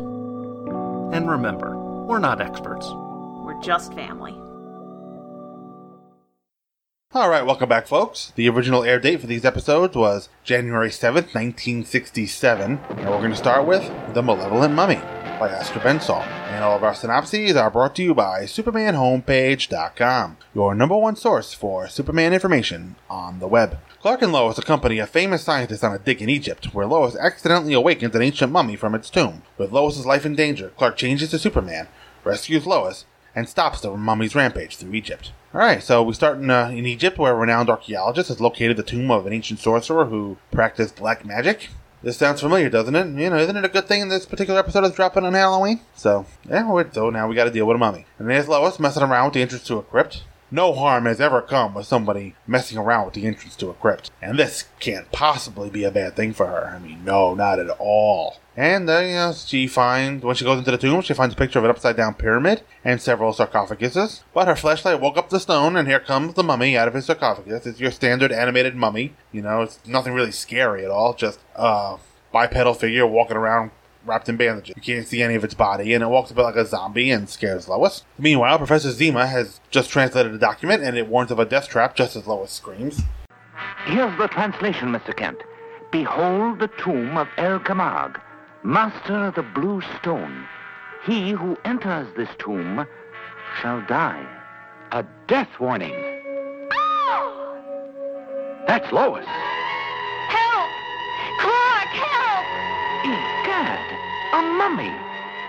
[1.15, 2.89] And remember, we're not experts.
[3.45, 4.33] We're just family.
[7.13, 8.33] All right, welcome back, folks.
[8.35, 13.37] The original air date for these episodes was January 7th, 1967, and we're going to
[13.37, 15.03] start with The Malevolent Mummy
[15.39, 16.23] by Oscar Bensall.
[16.23, 21.55] And all of our synopses are brought to you by SupermanHomepage.com, your number one source
[21.55, 23.79] for Superman information on the web.
[24.01, 27.73] Clark and Lois accompany a famous scientist on a dig in Egypt, where Lois accidentally
[27.75, 29.43] awakens an ancient mummy from its tomb.
[29.57, 31.87] With Lois's life in danger, Clark changes to Superman,
[32.25, 35.33] rescues Lois, and stops the mummy's rampage through Egypt.
[35.55, 38.83] Alright, so we start in, uh, in Egypt, where a renowned archaeologist has located the
[38.83, 41.69] tomb of an ancient sorcerer who practiced black magic.
[42.03, 43.21] This sounds familiar, doesn't it?
[43.21, 45.81] You know, isn't it a good thing this particular episode is dropping on Halloween?
[45.97, 48.07] So, yeah, so now we gotta deal with a mummy.
[48.19, 50.23] And there's Lois messing around with the entrance to a crypt.
[50.51, 54.11] No harm has ever come with somebody messing around with the entrance to a crypt.
[54.23, 56.73] And this can't possibly be a bad thing for her.
[56.75, 58.39] I mean, no, not at all.
[58.59, 61.39] And, uh, you know, she finds, when she goes into the tomb, she finds a
[61.39, 64.25] picture of an upside down pyramid and several sarcophaguses.
[64.35, 67.07] But her flashlight woke up the stone, and here comes the mummy out of his
[67.07, 67.67] sarcophagus.
[67.67, 69.15] It's your standard animated mummy.
[69.31, 71.99] You know, it's nothing really scary at all, just a
[72.33, 73.71] bipedal figure walking around
[74.05, 74.75] wrapped in bandages.
[74.75, 77.13] You can't see any of its body, and it walks a bit like a zombie
[77.13, 78.03] and scares Lois.
[78.19, 81.95] Meanwhile, Professor Zima has just translated a document, and it warns of a death trap
[81.95, 83.03] just as Lois screams.
[83.85, 85.17] Here's the translation, Mr.
[85.17, 85.39] Kent.
[85.93, 88.21] Behold the tomb of El Kamag,
[88.69, 90.47] master of the blue stone.
[91.07, 92.87] He who enters this tomb
[93.61, 94.27] shall die.
[94.93, 95.95] A death warning.
[98.67, 99.25] That's Lois.
[99.25, 100.71] Help!
[101.41, 102.47] Clark, help!
[103.07, 103.81] Egad,
[104.35, 104.95] a mummy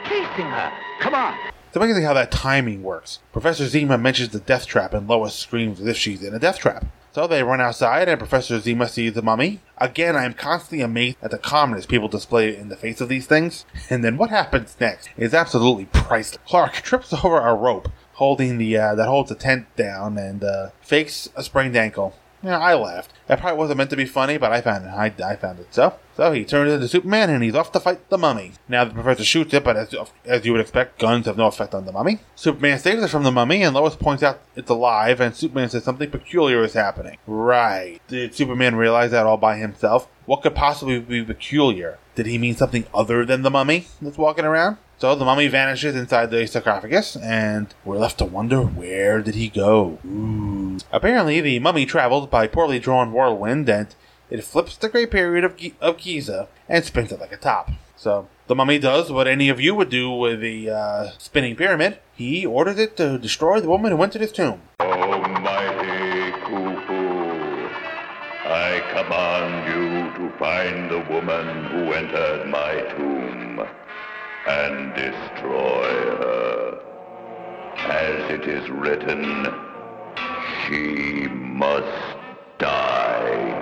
[0.07, 0.71] chasing her.
[1.01, 1.37] Come on.
[1.67, 3.19] It's amazing how that timing works.
[3.33, 6.59] Professor Zima mentions the death trap, and Lois screams as if she's in a death
[6.59, 6.85] trap.
[7.19, 9.59] So they run outside, and Professor Zima sees the mummy.
[9.77, 13.27] Again, I am constantly amazed at the calmness people display in the face of these
[13.27, 13.65] things.
[13.89, 16.39] And then what happens next is absolutely priceless.
[16.47, 20.69] Clark trips over a rope holding the uh, that holds the tent down and uh,
[20.79, 22.15] fakes a sprained ankle.
[22.41, 23.13] Yeah, I laughed.
[23.27, 24.89] That probably wasn't meant to be funny, but I found it.
[24.89, 25.95] I, I found it so.
[26.15, 28.53] So he turns into Superman and he's off to fight the mummy.
[28.67, 29.93] Now the professor shoots it, but as,
[30.25, 32.19] as you would expect, guns have no effect on the mummy.
[32.35, 35.83] Superman saves it from the mummy, and Lois points out it's alive, and Superman says
[35.83, 37.17] something peculiar is happening.
[37.27, 37.99] Right.
[38.07, 40.07] Did Superman realize that all by himself?
[40.25, 41.99] What could possibly be peculiar?
[42.15, 44.77] Did he mean something other than the mummy that's walking around?
[44.99, 49.47] So the mummy vanishes inside the sarcophagus, and we're left to wonder where did he
[49.47, 49.97] go?
[50.05, 50.77] Ooh.
[50.91, 53.95] Apparently, the mummy traveled by poorly drawn whirlwind, and
[54.29, 57.71] it flips the Great Pyramid of, Gi- of Giza and spins it like a top.
[57.95, 61.99] So the mummy does what any of you would do with the uh, spinning pyramid.
[62.13, 64.61] He orders it to destroy the woman who went to this tomb.
[64.81, 67.69] Almighty Khufu,
[68.45, 73.18] I command you to find the woman who entered my tomb
[74.49, 76.79] and destroy her.
[77.77, 79.47] As it is written,
[80.65, 82.17] she must
[82.57, 83.59] die.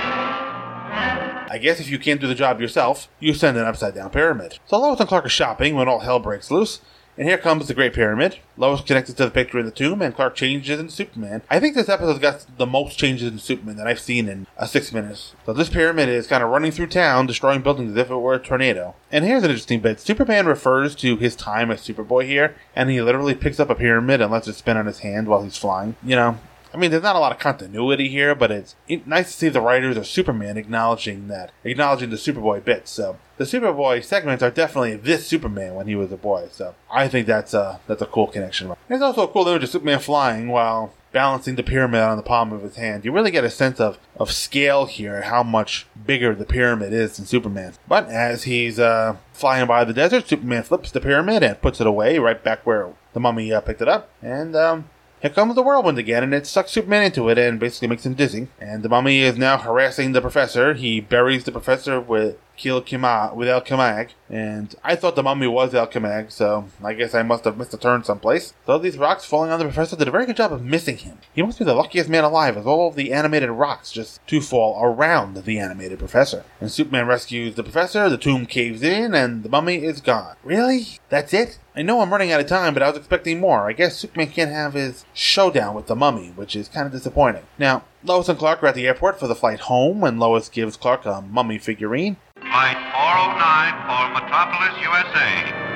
[1.50, 4.60] I guess if you can't do the job yourself, you send an upside down pyramid.
[4.66, 6.82] So Lois and Clark are shopping when all hell breaks loose,
[7.18, 8.38] And here comes the Great Pyramid.
[8.58, 11.42] Lois connected to the picture in the tomb, and Clark changes into Superman.
[11.50, 14.68] I think this episode's got the most changes in Superman that I've seen in a
[14.68, 15.34] six minutes.
[15.46, 18.36] So this pyramid is kind of running through town, destroying buildings as if it were
[18.36, 18.94] a tornado.
[19.12, 20.00] And here's an interesting bit.
[20.00, 24.22] Superman refers to his time as Superboy here, and he literally picks up a pyramid
[24.22, 25.96] and lets it spin on his hand while he's flying.
[26.04, 26.38] You know,
[26.78, 29.62] I mean, there's not a lot of continuity here, but it's nice to see the
[29.62, 32.92] writers of Superman acknowledging that, acknowledging the Superboy bits.
[32.92, 36.50] So the Superboy segments are definitely this Superman when he was a boy.
[36.52, 38.74] So I think that's a that's a cool connection.
[38.88, 42.54] There's also a cool image of Superman flying while balancing the pyramid on the palm
[42.54, 43.06] of his hand.
[43.06, 47.18] You really get a sense of, of scale here, how much bigger the pyramid is
[47.18, 47.74] than Superman.
[47.88, 51.88] But as he's uh, flying by the desert, Superman flips the pyramid and puts it
[51.88, 54.10] away right back where the mummy uh, picked it up.
[54.22, 54.90] And um,
[55.22, 58.14] here comes the whirlwind again, and it sucks Superman into it and basically makes him
[58.14, 58.50] dizzy.
[58.60, 60.74] And the mummy is now harassing the professor.
[60.74, 65.48] He buries the professor with Kil Kima with El Kamag, and I thought the mummy
[65.48, 68.54] was El Kamag, so I guess I must have missed a turn someplace.
[68.66, 71.20] So these rocks falling on the professor did a very good job of missing him.
[71.34, 74.42] He must be the luckiest man alive, as all of the animated rocks just to
[74.42, 76.44] fall around the animated professor.
[76.60, 80.36] And Superman rescues the professor, the tomb caves in, and the mummy is gone.
[80.44, 81.00] Really?
[81.10, 81.60] That's it?
[81.76, 83.70] I know I'm running out of time, but I was expecting more.
[83.70, 87.44] I guess Superman can't have his showdown with the mummy, which is kind of disappointing.
[87.60, 90.76] Now, Lois and Clark are at the airport for the flight home, and Lois gives
[90.76, 92.18] Clark a mummy figurine.
[92.52, 95.32] Flight 409 for Metropolis, USA,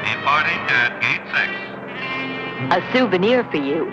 [0.07, 2.71] departing at Gate 6.
[2.71, 3.91] A souvenir for you.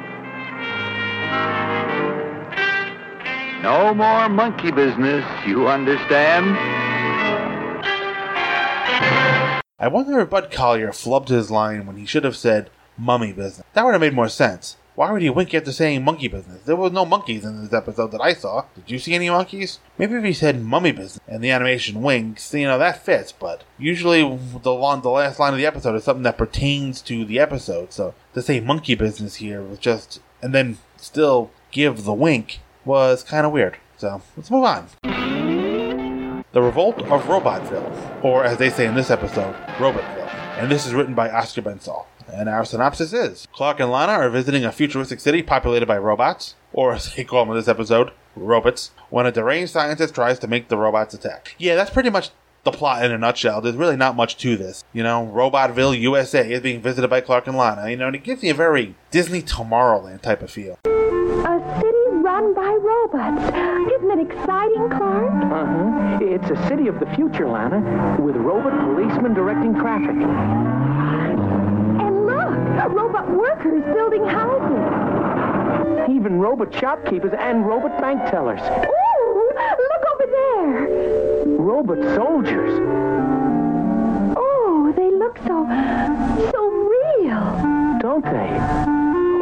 [3.63, 6.57] No more monkey business, you understand?
[9.81, 13.67] I wonder if Bud Collyer flubbed his line when he should have said mummy business.
[13.73, 14.77] That would have made more sense.
[14.99, 16.65] Why would he wink after saying monkey business?
[16.65, 18.65] There was no monkeys in this episode that I saw.
[18.75, 19.79] Did you see any monkeys?
[19.97, 23.63] Maybe if he said mummy business and the animation winks, you know, that fits, but
[23.79, 27.39] usually the, long, the last line of the episode is something that pertains to the
[27.39, 32.59] episode, so to say monkey business here was just, and then still give the wink
[32.85, 33.77] was kind of weird.
[33.99, 34.89] So let's move on.
[36.51, 40.28] The Revolt of Robotville, or as they say in this episode, Robotville.
[40.59, 42.07] And this is written by Oscar Bensall.
[42.33, 46.57] And our synopsis is Clark and Lana are visiting a futuristic city populated by robots,
[46.73, 50.49] or as they call them in this episode, robots, when a deranged scientist tries to
[50.49, 51.55] make the robots attack.
[51.59, 52.31] Yeah, that's pretty much
[52.65, 53.61] the plot in a nutshell.
[53.61, 54.83] There's really not much to this.
[54.93, 58.25] You know, Robotville, USA is being visited by Clark and Lana, you know, and it
[58.25, 60.77] gives me a very Disney Tomorrowland type of feel.
[62.83, 63.43] Robots.
[63.93, 65.33] Isn't it exciting, Clark?
[65.45, 66.19] Uh-huh.
[66.21, 67.81] It's a city of the future, Lana,
[68.21, 70.17] with robot policemen directing traffic.
[72.01, 72.51] And look,
[72.93, 76.11] robot workers building houses.
[76.11, 78.61] Even robot shopkeepers and robot bank tellers.
[78.61, 80.89] Ooh, look over there.
[81.59, 82.81] Robot soldiers.
[84.37, 85.67] Oh, they look so,
[86.51, 87.99] so real.
[88.01, 88.51] Don't they?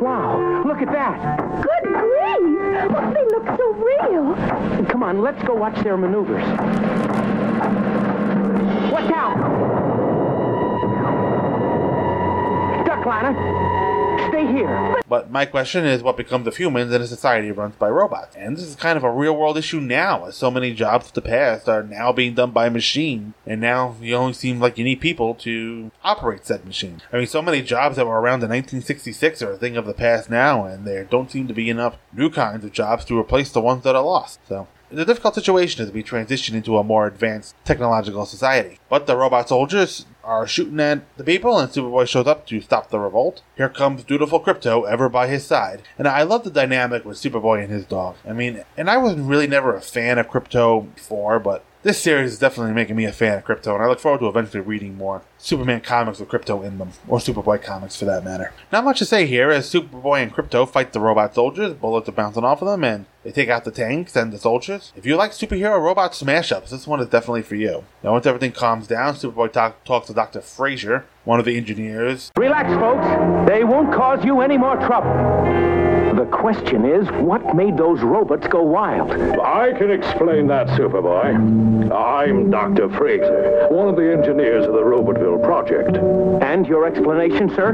[0.03, 1.63] Wow, look at that.
[1.63, 2.91] Good grief!
[2.91, 4.87] Oh, they look so real.
[4.87, 6.45] Come on, let's go watch their maneuvers.
[8.93, 9.37] Watch out!
[12.85, 13.86] Duck, Lana.
[14.49, 14.97] Here.
[15.09, 18.37] But my question is what becomes of humans in a society run by robots?
[18.37, 21.13] And this is kind of a real world issue now, as so many jobs of
[21.13, 24.85] the past are now being done by machine, and now you only seem like you
[24.85, 27.03] need people to operate said machine.
[27.13, 29.95] I mean, so many jobs that were around in 1966 are a thing of the
[29.95, 33.51] past now, and there don't seem to be enough new kinds of jobs to replace
[33.53, 34.41] the ones that are lost.
[34.49, 38.79] So, a difficult situation as we transition into a more advanced technological society.
[38.89, 42.91] But the robot soldiers are shooting at the people, and Superboy shows up to stop
[42.91, 43.43] the revolt.
[43.57, 45.83] Here comes dutiful Krypto, ever by his side.
[45.99, 48.17] And I love the dynamic with Superboy and his dog.
[48.27, 52.33] I mean, and I was really never a fan of Krypto before, but this series
[52.33, 54.97] is definitely making me a fan of Krypto, and I look forward to eventually reading
[54.97, 58.53] more Superman comics with Krypto in them, or Superboy comics for that matter.
[58.73, 62.13] Not much to say here as Superboy and Krypto fight the robot soldiers, bullets are
[62.13, 64.93] bouncing off of them, and they take out the tanks and the soldiers.
[64.97, 67.85] If you like superhero robot smash ups, this one is definitely for you.
[68.03, 70.41] Now, once everything calms down, Superboy talk- talks to Dr.
[70.41, 72.33] Frazier, one of the engineers.
[72.37, 73.49] Relax, folks.
[73.49, 75.86] They won't cause you any more trouble.
[76.27, 79.13] The question is, what made those robots go wild?
[79.13, 81.93] I can explain that, Superboy.
[81.93, 82.89] I'm Dr.
[82.91, 85.97] Fraser, one of the engineers of the Robotville project.
[86.43, 87.71] And your explanation, sir?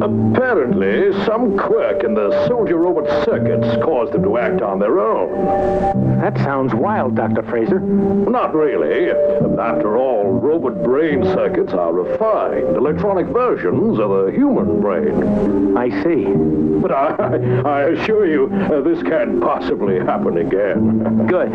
[0.00, 6.20] Apparently, some quirk in the soldier robot circuits caused them to act on their own.
[6.20, 7.42] That sounds wild, Dr.
[7.42, 7.80] Fraser.
[7.80, 9.10] Not really.
[9.10, 15.76] After all, robot brain circuits are refined, electronic versions of the human brain.
[15.76, 16.26] I see.
[16.80, 21.26] But I, I assure you, uh, this can't possibly happen again.
[21.28, 21.52] Good.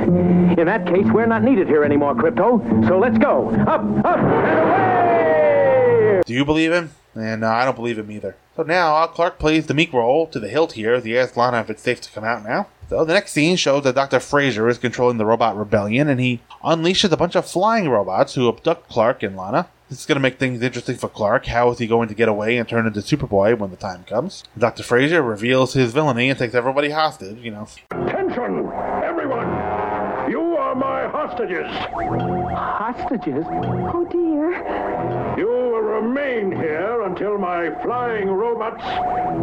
[0.58, 2.88] In that case, we're not needed here anymore, Krypto.
[2.88, 3.50] So let's go.
[3.52, 6.22] Up, up, and away!
[6.26, 6.92] Do you believe him?
[7.16, 8.36] And uh, I don't believe him either.
[8.56, 11.38] So now uh, Clark plays the meek role to the hilt here as he asks
[11.38, 12.68] Lana if it's safe to come out now.
[12.90, 14.20] So the next scene shows that Dr.
[14.20, 18.50] Fraser is controlling the robot rebellion and he unleashes a bunch of flying robots who
[18.50, 19.68] abduct Clark and Lana.
[19.94, 21.46] This is going to make things interesting for Clark.
[21.46, 24.44] How is he going to get away and turn into Superboy when the time comes?
[24.58, 24.82] Dr.
[24.82, 27.68] Fraser reveals his villainy and takes everybody hostage, you know.
[27.92, 28.72] Attention,
[29.04, 29.48] everyone!
[30.32, 31.68] You are my hostages.
[31.70, 33.46] Hostages?
[33.48, 35.38] Oh, dear.
[35.38, 35.63] You will
[35.94, 38.84] remain here until my flying robots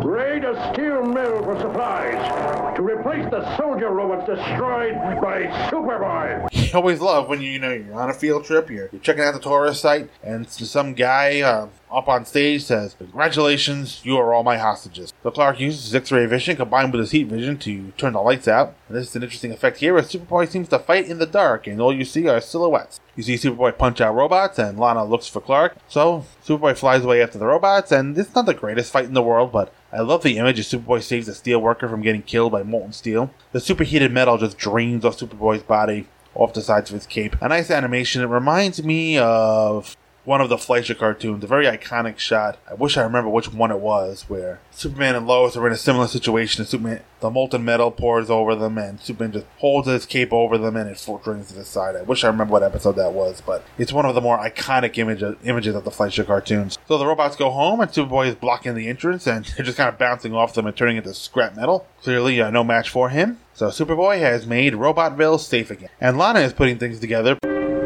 [0.05, 6.49] raid a steel mill for supplies to replace the soldier robots destroyed by Superboy.
[6.71, 9.25] You always love when you, you know you're on a field trip, you're, you're checking
[9.25, 14.33] out the tourist site, and some guy uh, up on stage says, "Congratulations, you are
[14.33, 17.93] all my hostages." So Clark uses his X-ray vision combined with his heat vision to
[17.99, 18.75] turn the lights out.
[18.89, 21.67] And this is an interesting effect here, as Superboy seems to fight in the dark,
[21.67, 23.01] and all you see are silhouettes.
[23.17, 25.77] You see Superboy punch out robots, and Lana looks for Clark.
[25.89, 29.23] So Superboy flies away after the robots, and it's not the greatest fight in the
[29.23, 32.53] world, but I love the image as Superboy saves a steel worker from getting killed
[32.53, 33.31] by molten steel.
[33.53, 37.35] The superheated metal just drains off Superboy's body off the sides of his cape.
[37.41, 38.23] A nice animation.
[38.23, 42.59] It reminds me of one of the Fleischer cartoons, a very iconic shot.
[42.69, 45.79] I wish I remember which one it was, where Superman and Lois are in a
[45.79, 46.63] similar situation.
[46.63, 50.59] And Superman, the molten metal pours over them, and Superman just holds his cape over
[50.59, 51.97] them, and it drains to the side.
[51.97, 54.99] I wish I remember what episode that was, but it's one of the more iconic
[54.99, 56.79] image, images of the Fleischer cartoons.
[56.87, 59.89] So the robots go home, and Superboy is blocking the entrance, and they're just kind
[59.89, 61.87] of bouncing off them and turning into scrap metal.
[62.03, 63.39] Clearly, uh, no match for him.
[63.55, 67.37] So Superboy has made Robotville safe again, and Lana is putting things together.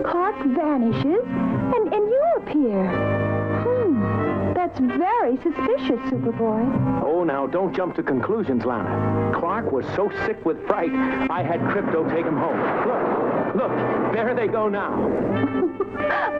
[0.05, 1.25] Clark vanishes,
[2.55, 2.87] appear.
[3.63, 7.03] Hmm, that's very suspicious, Superboy.
[7.05, 9.33] Oh, now, don't jump to conclusions, Lana.
[9.39, 10.91] Clark was so sick with fright,
[11.31, 12.59] I had Krypto take him home.
[12.87, 14.95] Look, look, there they go now.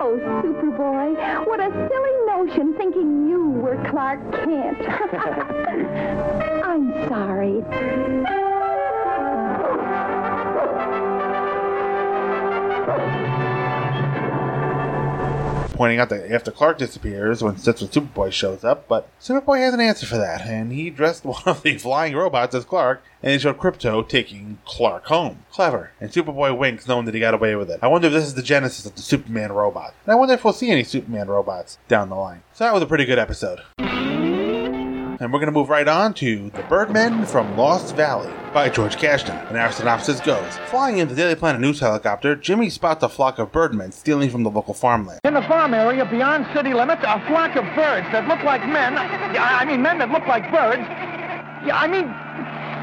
[0.01, 4.79] oh, Superboy, what a silly notion thinking you were Clark Kent.
[6.65, 8.44] I'm sorry.
[15.75, 19.75] Pointing out that after Clark disappears, when that's when Superboy shows up, but Superboy has
[19.75, 23.33] an answer for that, and he dressed one of the flying robots as Clark, and
[23.33, 25.45] he showed Krypto taking Clark home.
[25.51, 25.91] Clever.
[26.01, 27.81] And Superboy winks, knowing that he got away with it.
[27.83, 29.95] I wonder if this is the genesis of the Superman robot.
[30.05, 32.45] And I wonder if we'll see any Superman robots down the line.
[32.53, 33.61] So that was a pretty good episode.
[35.21, 38.97] And we're going to move right on to The Birdmen from Lost Valley by George
[38.97, 39.49] Kashdan.
[39.49, 43.39] And our synopsis goes Flying in the Daily Planet news helicopter, Jimmy spots a flock
[43.39, 45.21] of birdmen stealing from the local farmland.
[45.25, 48.99] In the farm area beyond city limits, a flock of birds that look like men.
[48.99, 50.83] I mean, men that look like birds.
[51.63, 52.11] Yeah, I mean,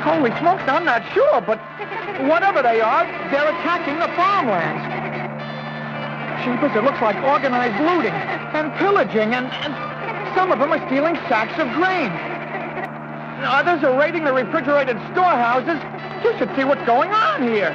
[0.01, 1.59] holy smokes, I'm not sure, but
[2.29, 4.87] whatever they are, they're attacking the farmlands.
[6.47, 9.90] Jeepers, it looks like organized looting and pillaging, and, and
[10.35, 12.11] some of them are stealing sacks of grain.
[13.43, 15.81] Others are raiding the refrigerated storehouses.
[16.23, 17.71] You should see what's going on here.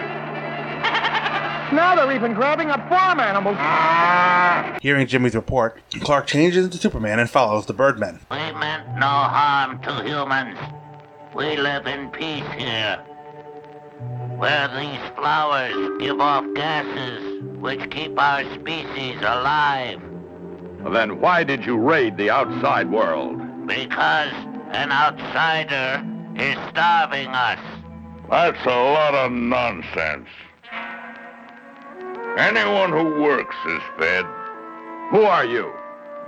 [1.73, 3.57] Now they're even grabbing up farm animals.
[4.81, 8.21] Hearing Jimmy's report, Clark changes into Superman and follows the Birdmen.
[8.31, 10.59] We meant no harm to humans.
[11.35, 12.99] We live in peace here.
[14.37, 20.01] Where these flowers give off gases which keep our species alive.
[20.93, 23.67] Then why did you raid the outside world?
[23.67, 24.33] Because
[24.71, 26.05] an outsider
[26.37, 27.59] is starving us.
[28.31, 30.29] That's a lot of nonsense.
[32.39, 34.25] Anyone who works is fed.
[35.11, 35.73] Who are you?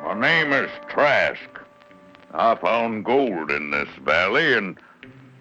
[0.05, 1.41] My name is Trask.
[2.33, 4.79] I found gold in this valley, and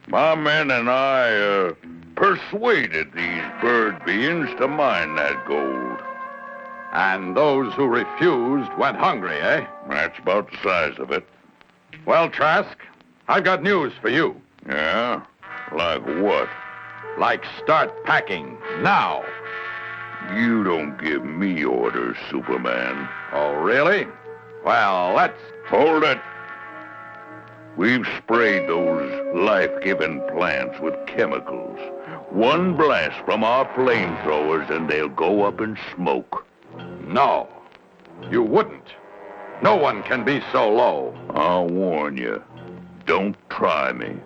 [0.08, 1.74] my men and I uh,
[2.16, 5.87] persuaded these bird beings to mine that gold.
[6.94, 9.66] And those who refused went hungry, eh?
[9.90, 11.28] That's about the size of it.
[12.06, 12.78] Well, Trask,
[13.28, 14.40] I've got news for you.
[14.68, 15.24] Yeah?
[15.74, 16.50] Like what?
[17.18, 19.24] Like start packing now.
[20.34, 23.08] You don't give me orders, Superman.
[23.32, 24.08] Oh, really?
[24.66, 25.40] Well, let's.
[25.70, 26.20] Hold it.
[27.76, 31.78] We've sprayed those life-giving plants with chemicals.
[32.30, 36.47] One blast from our flamethrowers and they'll go up in smoke.
[37.08, 37.48] No,
[38.30, 38.84] you wouldn't.
[39.64, 41.18] No one can be so low.
[41.32, 42.44] I'll warn you.
[43.06, 44.18] Don't try me.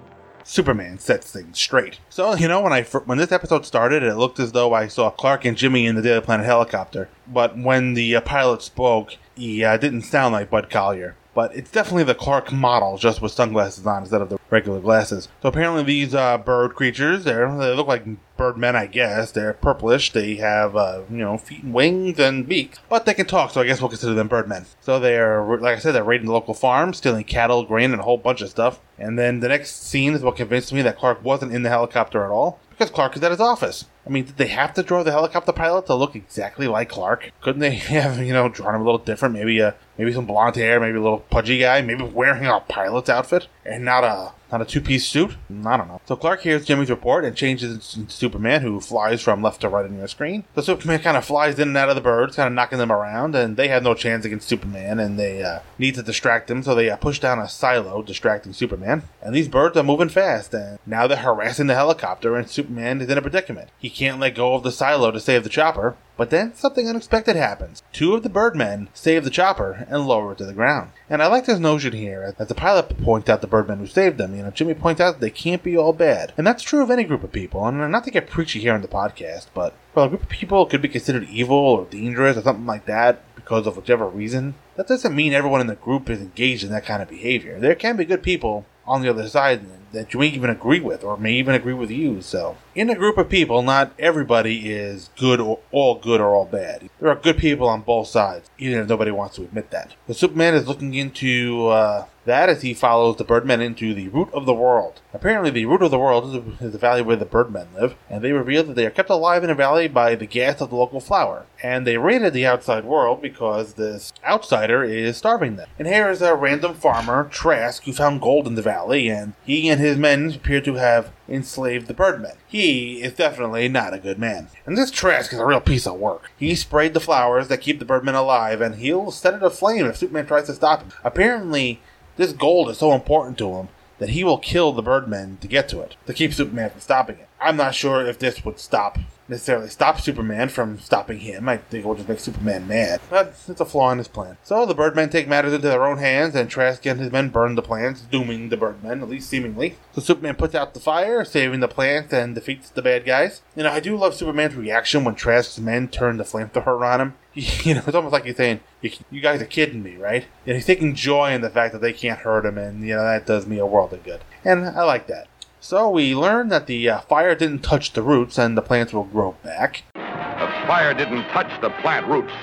[0.43, 1.99] Superman sets things straight.
[2.09, 5.11] So you know when I when this episode started, it looked as though I saw
[5.11, 7.09] Clark and Jimmy in the Daily Planet helicopter.
[7.27, 11.13] But when the uh, pilot spoke, he uh, didn't sound like Bud Collyer.
[11.33, 15.27] But it's definitely the Clark model, just with sunglasses on instead of the regular glasses.
[15.41, 18.05] So apparently, these uh, bird creatures, they look like
[18.37, 19.31] bird men, I guess.
[19.31, 20.11] They're purplish.
[20.11, 23.61] They have, uh, you know, feet and wings and beaks, but they can talk, so
[23.61, 24.65] I guess we'll consider them bird men.
[24.81, 28.03] So they're, like I said, they're raiding the local farm, stealing cattle, grain, and a
[28.03, 28.79] whole bunch of stuff.
[28.97, 32.23] And then the next scene is what convinced me that Clark wasn't in the helicopter
[32.23, 33.85] at all, because Clark is at his office.
[34.05, 37.31] I mean, did they have to draw the helicopter pilot to look exactly like Clark?
[37.41, 39.35] Couldn't they have, you know, drawn him a little different?
[39.35, 43.09] Maybe a maybe some blonde hair, maybe a little pudgy guy, maybe wearing a pilot's
[43.09, 45.37] outfit and not a not a two piece suit?
[45.65, 46.01] I don't know.
[46.05, 49.85] So Clark hears Jimmy's report and changes into Superman, who flies from left to right
[49.85, 50.43] on your screen.
[50.55, 52.91] So Superman kind of flies in and out of the birds, kind of knocking them
[52.91, 56.63] around, and they have no chance against Superman, and they uh, need to distract him,
[56.63, 59.03] so they uh, push down a silo, distracting Superman.
[59.21, 63.09] And these birds are moving fast, and now they're harassing the helicopter, and Superman is
[63.09, 63.69] in a predicament.
[63.79, 67.35] He can't let go of the silo to save the chopper, but then something unexpected
[67.35, 67.81] happens.
[67.93, 70.91] Two of the Birdmen save the chopper and lower it to the ground.
[71.09, 74.17] And I like this notion here, as the pilot points out the Birdmen who saved
[74.17, 74.35] them.
[74.35, 76.33] You know, Jimmy points out that they can't be all bad.
[76.37, 77.65] And that's true of any group of people.
[77.65, 80.29] And I'm not to get preachy here on the podcast, but well, a group of
[80.29, 84.55] people could be considered evil or dangerous or something like that because of whichever reason.
[84.75, 87.59] That doesn't mean everyone in the group is engaged in that kind of behavior.
[87.59, 91.03] There can be good people on the other side that you may even agree with
[91.03, 92.21] or may even agree with you.
[92.21, 96.45] So, in a group of people, not everybody is good or all good or all
[96.45, 96.89] bad.
[96.99, 99.95] There are good people on both sides, even if nobody wants to admit that.
[100.07, 104.29] The Superman is looking into uh, that as he follows the Birdmen into the root
[104.33, 105.01] of the world.
[105.13, 108.31] Apparently, the root of the world is the valley where the Birdmen live, and they
[108.31, 110.99] reveal that they are kept alive in a valley by the gas of the local
[110.99, 111.45] flower.
[111.63, 115.69] And they raided the outside world because this outsider is starving them.
[115.77, 119.69] And here is a random farmer, Trask, who found gold in the valley, and he
[119.69, 122.35] and his men appear to have enslaved the Birdmen.
[122.47, 124.49] He is definitely not a good man.
[124.65, 126.31] And this Trask is a real piece of work.
[126.37, 129.97] He sprayed the flowers that keep the Birdmen alive, and he'll set it aflame if
[129.97, 130.91] Superman tries to stop him.
[131.03, 131.79] Apparently,
[132.17, 133.69] this gold is so important to him
[133.99, 137.17] that he will kill the Birdmen to get to it, to keep Superman from stopping
[137.17, 137.29] it.
[137.41, 138.97] I'm not sure if this would stop
[139.31, 141.49] necessarily stop Superman from stopping him.
[141.49, 142.99] I think it will just make Superman mad.
[143.09, 144.37] But it's a flaw in his plan.
[144.43, 147.55] So the Birdmen take matters into their own hands, and Trask and his men burn
[147.55, 149.77] the plants, dooming the Birdmen, at least seemingly.
[149.93, 153.41] So Superman puts out the fire, saving the plants, and defeats the bad guys.
[153.55, 157.13] You know, I do love Superman's reaction when Trask's men turn the flamethrower on him.
[157.33, 160.25] You know, it's almost like he's saying, you, guys are kidding me, right?
[160.45, 163.03] And he's taking joy in the fact that they can't hurt him, and, you know,
[163.03, 164.19] that does me a world of good.
[164.43, 165.27] And I like that.
[165.63, 169.03] So we learn that the uh, fire didn't touch the roots and the plants will
[169.03, 169.83] grow back.
[169.93, 172.33] The fire didn't touch the plant roots.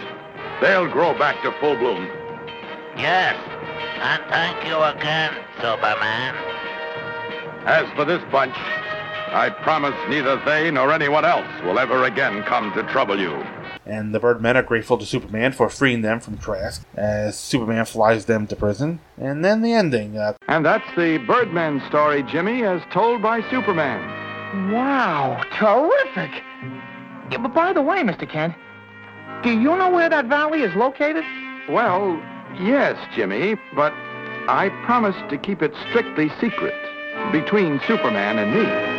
[0.61, 2.07] They'll grow back to full bloom.
[2.97, 3.35] Yes,
[4.01, 6.37] and thank you again, Superman.
[7.66, 12.73] As for this bunch, I promise neither they nor anyone else will ever again come
[12.75, 13.45] to trouble you
[13.89, 18.26] and the Birdmen are grateful to Superman for freeing them from Trask as Superman flies
[18.26, 19.01] them to prison.
[19.16, 20.16] And then the ending.
[20.16, 24.72] Uh, and that's the Birdmen story, Jimmy, as told by Superman.
[24.72, 26.43] Wow, terrific!
[27.30, 28.28] Yeah, but by the way, Mr.
[28.28, 28.55] Kent,
[29.43, 31.24] do you know where that valley is located?
[31.68, 32.20] Well,
[32.59, 33.93] yes, Jimmy, but
[34.49, 36.74] I promised to keep it strictly secret
[37.30, 38.98] between Superman and me.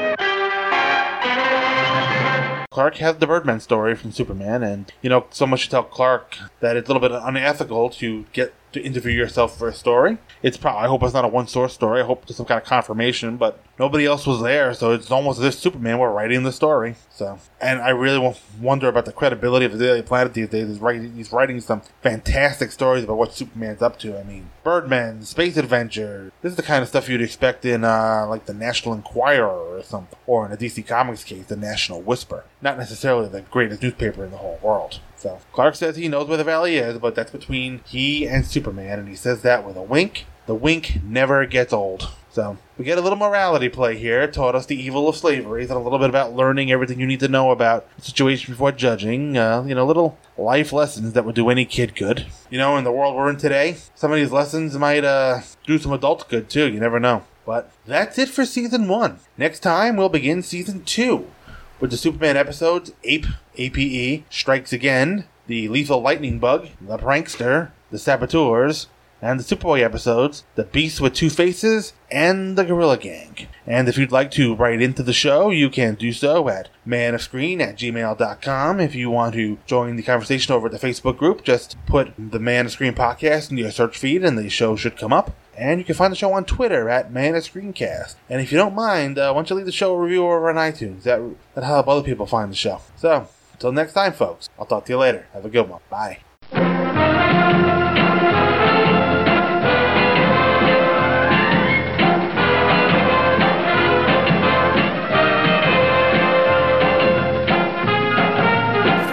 [2.71, 6.37] Clark has the Birdman story from Superman, and you know, so much to tell Clark
[6.59, 10.17] that it's a little bit unethical to get to interview yourself for a story.
[10.41, 12.01] It's probably I hope it's not a one source story.
[12.01, 15.39] I hope there's some kind of confirmation, but nobody else was there, so it's almost
[15.39, 16.95] as if Superman were writing the story.
[17.09, 20.67] So, and I really wonder about the credibility of the Daily Planet these days.
[20.67, 24.19] He's writing, he's writing some fantastic stories about what Superman's up to.
[24.19, 26.31] I mean, Birdman, Space Adventure.
[26.41, 29.83] This is the kind of stuff you'd expect in uh, like the National Enquirer or
[29.83, 32.45] something, or in a DC Comics case, the National Whisper.
[32.61, 34.99] Not necessarily the greatest newspaper in the whole world.
[35.19, 38.99] So Clark says he knows where the valley is, but that's between he and Superman,
[38.99, 40.25] and he says that with a wink.
[40.45, 42.09] The wink never gets old.
[42.31, 44.25] So we get a little morality play here.
[44.27, 47.19] Taught us the evil of slavery, and a little bit about learning everything you need
[47.19, 49.37] to know about the situation before judging.
[49.37, 52.25] Uh, you know, little life lessons that would do any kid good.
[52.49, 55.77] You know, in the world we're in today, some of these lessons might uh, do
[55.79, 56.71] some adult good too.
[56.71, 57.23] You never know.
[57.45, 59.19] But that's it for season one.
[59.37, 61.27] Next time we'll begin season two
[61.79, 63.25] with the Superman episodes Ape,
[63.57, 68.87] APE, Strikes Again, the Lethal Lightning Bug, the Prankster, the Saboteurs,
[69.21, 73.47] and the Superboy episodes, The Beast with Two Faces, and The Gorilla Gang.
[73.67, 77.59] And if you'd like to write into the show, you can do so at manofscreen
[77.59, 78.79] at gmail.com.
[78.79, 82.39] If you want to join the conversation over at the Facebook group, just put the
[82.39, 85.35] Man of Screen podcast in your search feed and the show should come up.
[85.59, 88.15] And you can find the show on Twitter at Man at Screencast.
[88.29, 90.49] And if you don't mind, uh, why don't you leave the show a review over
[90.49, 91.03] on iTunes?
[91.03, 91.19] That,
[91.53, 92.79] that'll help other people find the show.
[92.95, 95.27] So, until next time, folks, I'll talk to you later.
[95.33, 95.81] Have a good one.
[95.89, 96.19] Bye.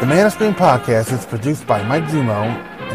[0.01, 2.75] The Man of Screen podcast is produced by Mike Zummo